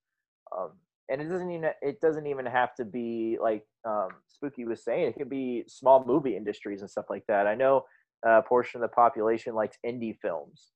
[0.56, 0.72] Um,
[1.10, 5.08] and it doesn't even it doesn't even have to be like um, spooky was saying
[5.08, 7.46] it could be small movie industries and stuff like that.
[7.46, 7.84] I know
[8.24, 10.72] a portion of the population likes indie films.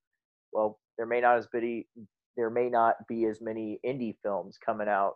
[0.53, 1.87] Well there may not as many
[2.37, 5.14] there may not be as many indie films coming out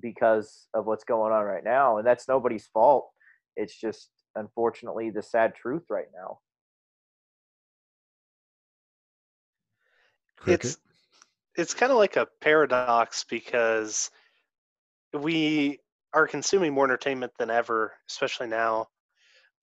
[0.00, 3.10] because of what's going on right now and that's nobody's fault.
[3.56, 6.38] It's just unfortunately the sad truth right now.
[10.38, 10.64] Cricket?
[10.64, 10.78] It's
[11.54, 14.10] it's kind of like a paradox because
[15.14, 15.78] we
[16.14, 18.86] are consuming more entertainment than ever, especially now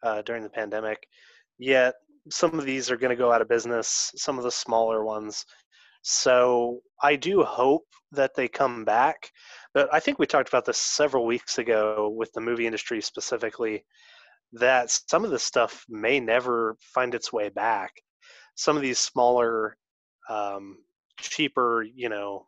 [0.04, 1.08] uh, during the pandemic.
[1.58, 1.95] Yet
[2.30, 4.12] some of these are going to go out of business.
[4.16, 5.45] Some of the smaller ones.
[6.02, 9.30] So I do hope that they come back.
[9.74, 13.86] But I think we talked about this several weeks ago with the movie industry specifically.
[14.54, 17.91] That some of this stuff may never find its way back.
[18.56, 19.78] Some of these smaller
[20.28, 20.78] um,
[21.20, 22.45] cheaper, you know,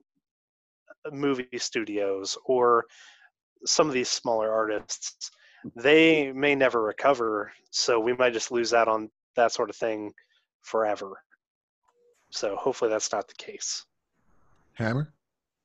[1.11, 2.85] movie studios or
[3.65, 5.31] some of these smaller artists,
[5.75, 7.51] they may never recover.
[7.69, 10.13] So we might just lose out on that sort of thing
[10.61, 11.21] forever.
[12.31, 13.85] So hopefully that's not the case.
[14.73, 15.13] Hammer?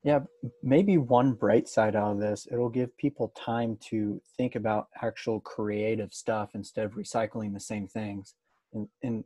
[0.03, 0.21] Yeah,
[0.63, 5.41] maybe one bright side out of this, it'll give people time to think about actual
[5.41, 8.35] creative stuff instead of recycling the same things.
[8.73, 9.25] And, and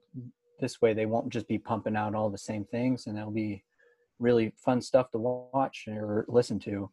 [0.59, 3.63] this way, they won't just be pumping out all the same things, and they'll be
[4.21, 6.91] really fun stuff to watch or listen to.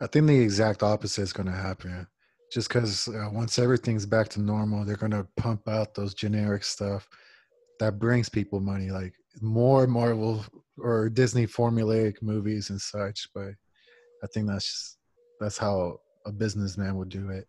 [0.00, 2.06] I think the exact opposite is going to happen.
[2.52, 6.64] Just because uh, once everything's back to normal, they're going to pump out those generic
[6.64, 7.08] stuff
[7.78, 10.44] that brings people money, like more Marvel
[10.78, 13.28] or Disney formulaic movies and such.
[13.34, 13.50] But
[14.22, 14.98] I think that's just,
[15.40, 17.46] that's how a businessman would do it.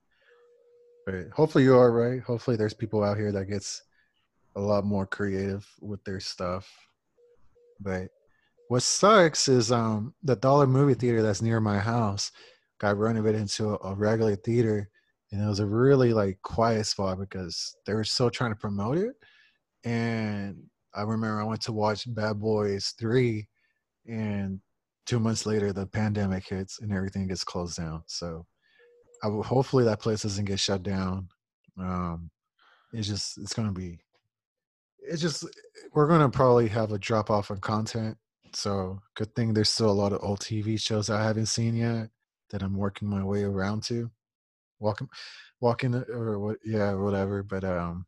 [1.05, 2.22] But hopefully you are right.
[2.22, 3.84] Hopefully there's people out here that gets
[4.55, 6.70] a lot more creative with their stuff.
[7.80, 8.09] But
[8.70, 12.32] what sucks is um the dollar movie theater that's near my house
[12.80, 14.89] got renovated into a, a regular theater
[15.32, 18.97] and it was a really like quiet spot because they were still trying to promote
[18.97, 19.15] it.
[19.84, 20.63] And
[20.93, 23.47] i remember i went to watch bad boys 3
[24.07, 24.59] and
[25.05, 28.03] two months later the pandemic hits and everything gets closed down.
[28.05, 28.45] So
[29.24, 31.28] I will, hopefully that place doesn't get shut down.
[31.80, 32.30] Um
[32.93, 33.99] it's just it's gonna be
[34.99, 35.43] it's just
[35.93, 38.15] we're gonna probably have a drop off in content
[38.56, 42.10] so good thing there's still a lot of old TV shows I haven't seen yet
[42.50, 44.10] that I'm working my way around to.
[44.80, 45.10] Walking,
[45.60, 46.58] walking, or what?
[46.64, 47.43] Yeah, whatever.
[47.43, 48.06] But um,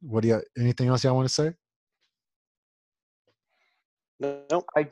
[0.00, 0.42] what do you?
[0.58, 1.52] Anything else y'all want to say?
[4.20, 4.88] No, I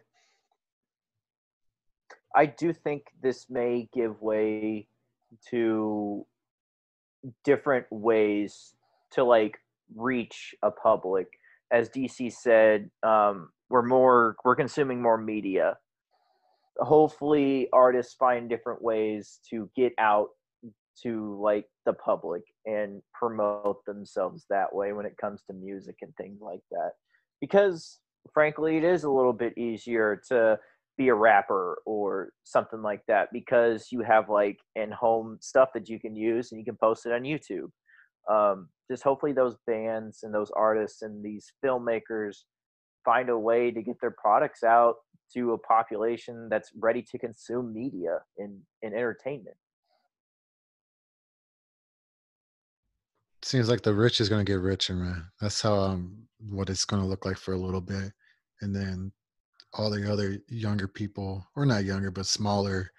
[2.37, 4.87] I do think this may give way
[5.51, 6.27] to
[7.45, 8.75] different ways
[9.13, 9.59] to like
[9.95, 11.27] reach a public.
[11.73, 15.77] As DC said, um, we're more we're consuming more media.
[16.79, 20.29] Hopefully, artists find different ways to get out
[21.03, 26.15] to like the public and promote themselves that way when it comes to music and
[26.17, 26.93] things like that
[27.41, 27.99] because
[28.33, 30.59] frankly it is a little bit easier to
[30.97, 35.89] be a rapper or something like that because you have like in home stuff that
[35.89, 37.69] you can use and you can post it on YouTube.
[38.31, 42.39] Um, just hopefully those bands and those artists and these filmmakers
[43.07, 44.97] find a way to get their products out
[45.33, 49.57] to a population that's ready to consume media and, and entertainment.
[53.43, 55.25] Seems like the rich is gonna get richer, man.
[55.41, 58.13] That's how um what it's gonna look like for a little bit,
[58.61, 59.13] and then
[59.73, 62.91] all the other younger people, or not younger, but smaller,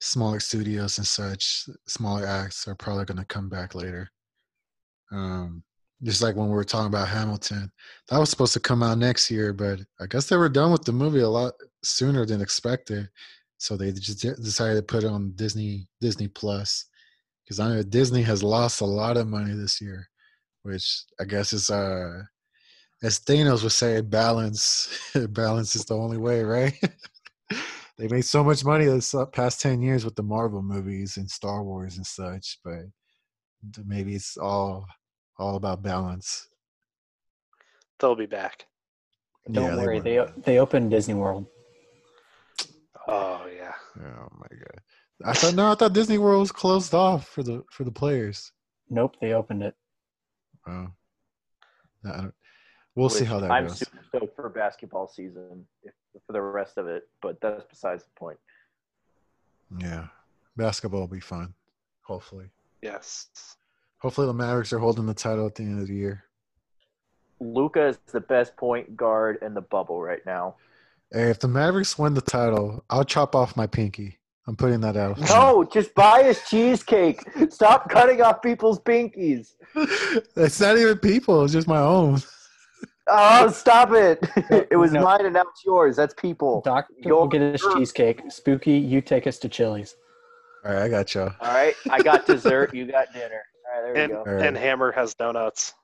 [0.00, 4.10] smaller studios and such, smaller acts are probably gonna come back later.
[5.12, 5.62] Um,
[6.02, 7.70] just like when we were talking about Hamilton,
[8.08, 10.84] that was supposed to come out next year, but I guess they were done with
[10.84, 13.08] the movie a lot sooner than expected,
[13.58, 16.86] so they just decided to put it on Disney Disney Plus
[17.44, 20.08] because I know Disney has lost a lot of money this year,
[20.62, 22.22] which I guess is uh
[23.02, 26.74] as Thanos would say, balance balance is the only way, right?
[27.98, 31.30] they made so much money this uh, past ten years with the Marvel movies and
[31.30, 32.84] Star Wars and such, but
[33.84, 34.86] maybe it's all
[35.40, 36.48] all about balance.
[37.98, 38.66] They'll be back.
[39.50, 40.02] Don't Yeah, worry, will.
[40.04, 41.46] they they opened Disney World.
[43.08, 43.72] Oh yeah.
[43.98, 44.80] Oh my god!
[45.24, 48.52] I thought no, I thought Disney World was closed off for the for the players.
[48.90, 49.74] Nope, they opened it.
[50.68, 50.88] Oh,
[52.04, 52.34] I don't,
[52.94, 53.56] we'll see how that goes.
[53.56, 53.78] I'm goes.
[53.78, 55.94] super stoked for basketball season if,
[56.26, 58.38] for the rest of it, but that's besides the point.
[59.78, 60.06] Yeah,
[60.56, 61.54] basketball will be fun.
[62.02, 62.50] Hopefully,
[62.82, 63.28] Yes.
[64.00, 66.24] Hopefully the Mavericks are holding the title at the end of the year.
[67.40, 70.56] Luka is the best point guard in the bubble right now.
[71.12, 74.18] Hey, if the Mavericks win the title, I'll chop off my pinky.
[74.46, 75.18] I'm putting that out.
[75.28, 77.22] No, just buy us cheesecake.
[77.50, 79.54] Stop cutting off people's pinkies.
[80.36, 81.44] it's not even people.
[81.44, 82.20] It's just my own.
[83.06, 84.18] Oh, stop it.
[84.70, 85.02] it was No.
[85.02, 85.96] mine and now it's yours.
[85.96, 86.62] That's people.
[86.64, 88.22] Doctor Go- will get us cheesecake.
[88.30, 89.96] Spooky, you take us to Chili's.
[90.64, 91.32] All right, I got y'all.
[91.40, 91.74] All right.
[91.90, 92.74] I got dessert.
[92.74, 93.42] You got dinner.
[93.72, 94.30] All right, there And you go.
[94.30, 94.46] All right.
[94.46, 95.74] and Hammer has donuts.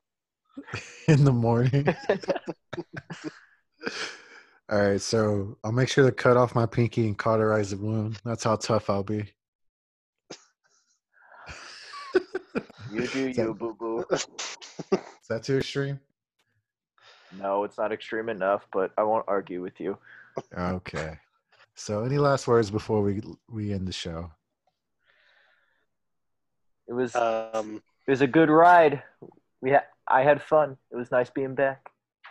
[1.08, 1.86] in the morning.
[4.68, 8.20] All right, so I'll make sure to cut off my pinky and cauterize the wound.
[8.24, 9.32] That's how tough I'll be.
[12.92, 14.04] You do you, boo boo.
[14.10, 14.26] Is
[15.28, 16.00] that too extreme?
[17.38, 19.98] No, it's not extreme enough, but I won't argue with you.
[20.56, 21.18] Okay.
[21.74, 24.30] So, any last words before we we end the show?
[26.88, 29.02] It was Um, it was a good ride.
[29.60, 30.76] We had I had fun.
[30.92, 31.84] It was nice being back.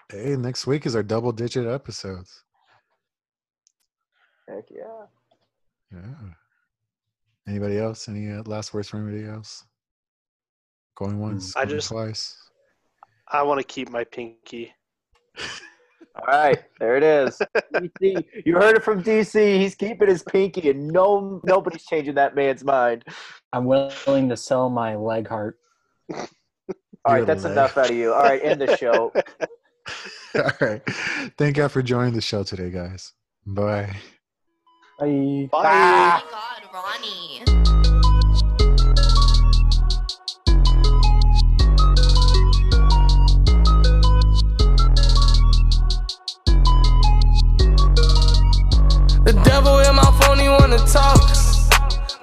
[0.10, 2.43] Hey, next week is our double digit episodes.
[4.47, 5.06] Heck yeah.
[5.91, 6.34] Yeah.
[7.47, 8.08] Anybody else?
[8.08, 9.64] Any uh, last words from anybody else?
[10.95, 12.41] Going once, I going just- twice.
[13.28, 14.74] I want to keep my pinky.
[16.15, 17.41] All right, there it is.
[17.73, 19.59] DC, you heard it from DC.
[19.59, 23.03] He's keeping his pinky, and no nobody's changing that man's mind.
[23.51, 25.59] I'm willing to sell my leg heart.
[26.13, 26.25] All
[27.05, 27.51] right, that's leg.
[27.51, 28.13] enough out of you.
[28.13, 29.11] All right, end the show.
[30.35, 30.81] All right.
[31.37, 33.13] Thank God for joining the show today, guys.
[33.45, 33.95] Bye.
[34.99, 35.49] Bye.
[35.51, 35.63] Bye.
[35.65, 36.23] Ah.
[36.23, 38.05] Oh my god, Ronnie.
[49.26, 51.19] The devil in my phone, he wanna talk.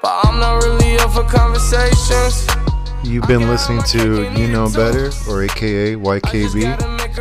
[0.00, 2.46] But I'm not really up for conversations.
[3.03, 6.62] You've been listening to You Know Better, or AKA YKB.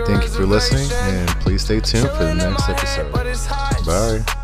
[0.05, 3.11] Thank you for listening, and please stay tuned for the next episode.
[3.11, 3.83] But it's hot.
[3.83, 4.40] Bye.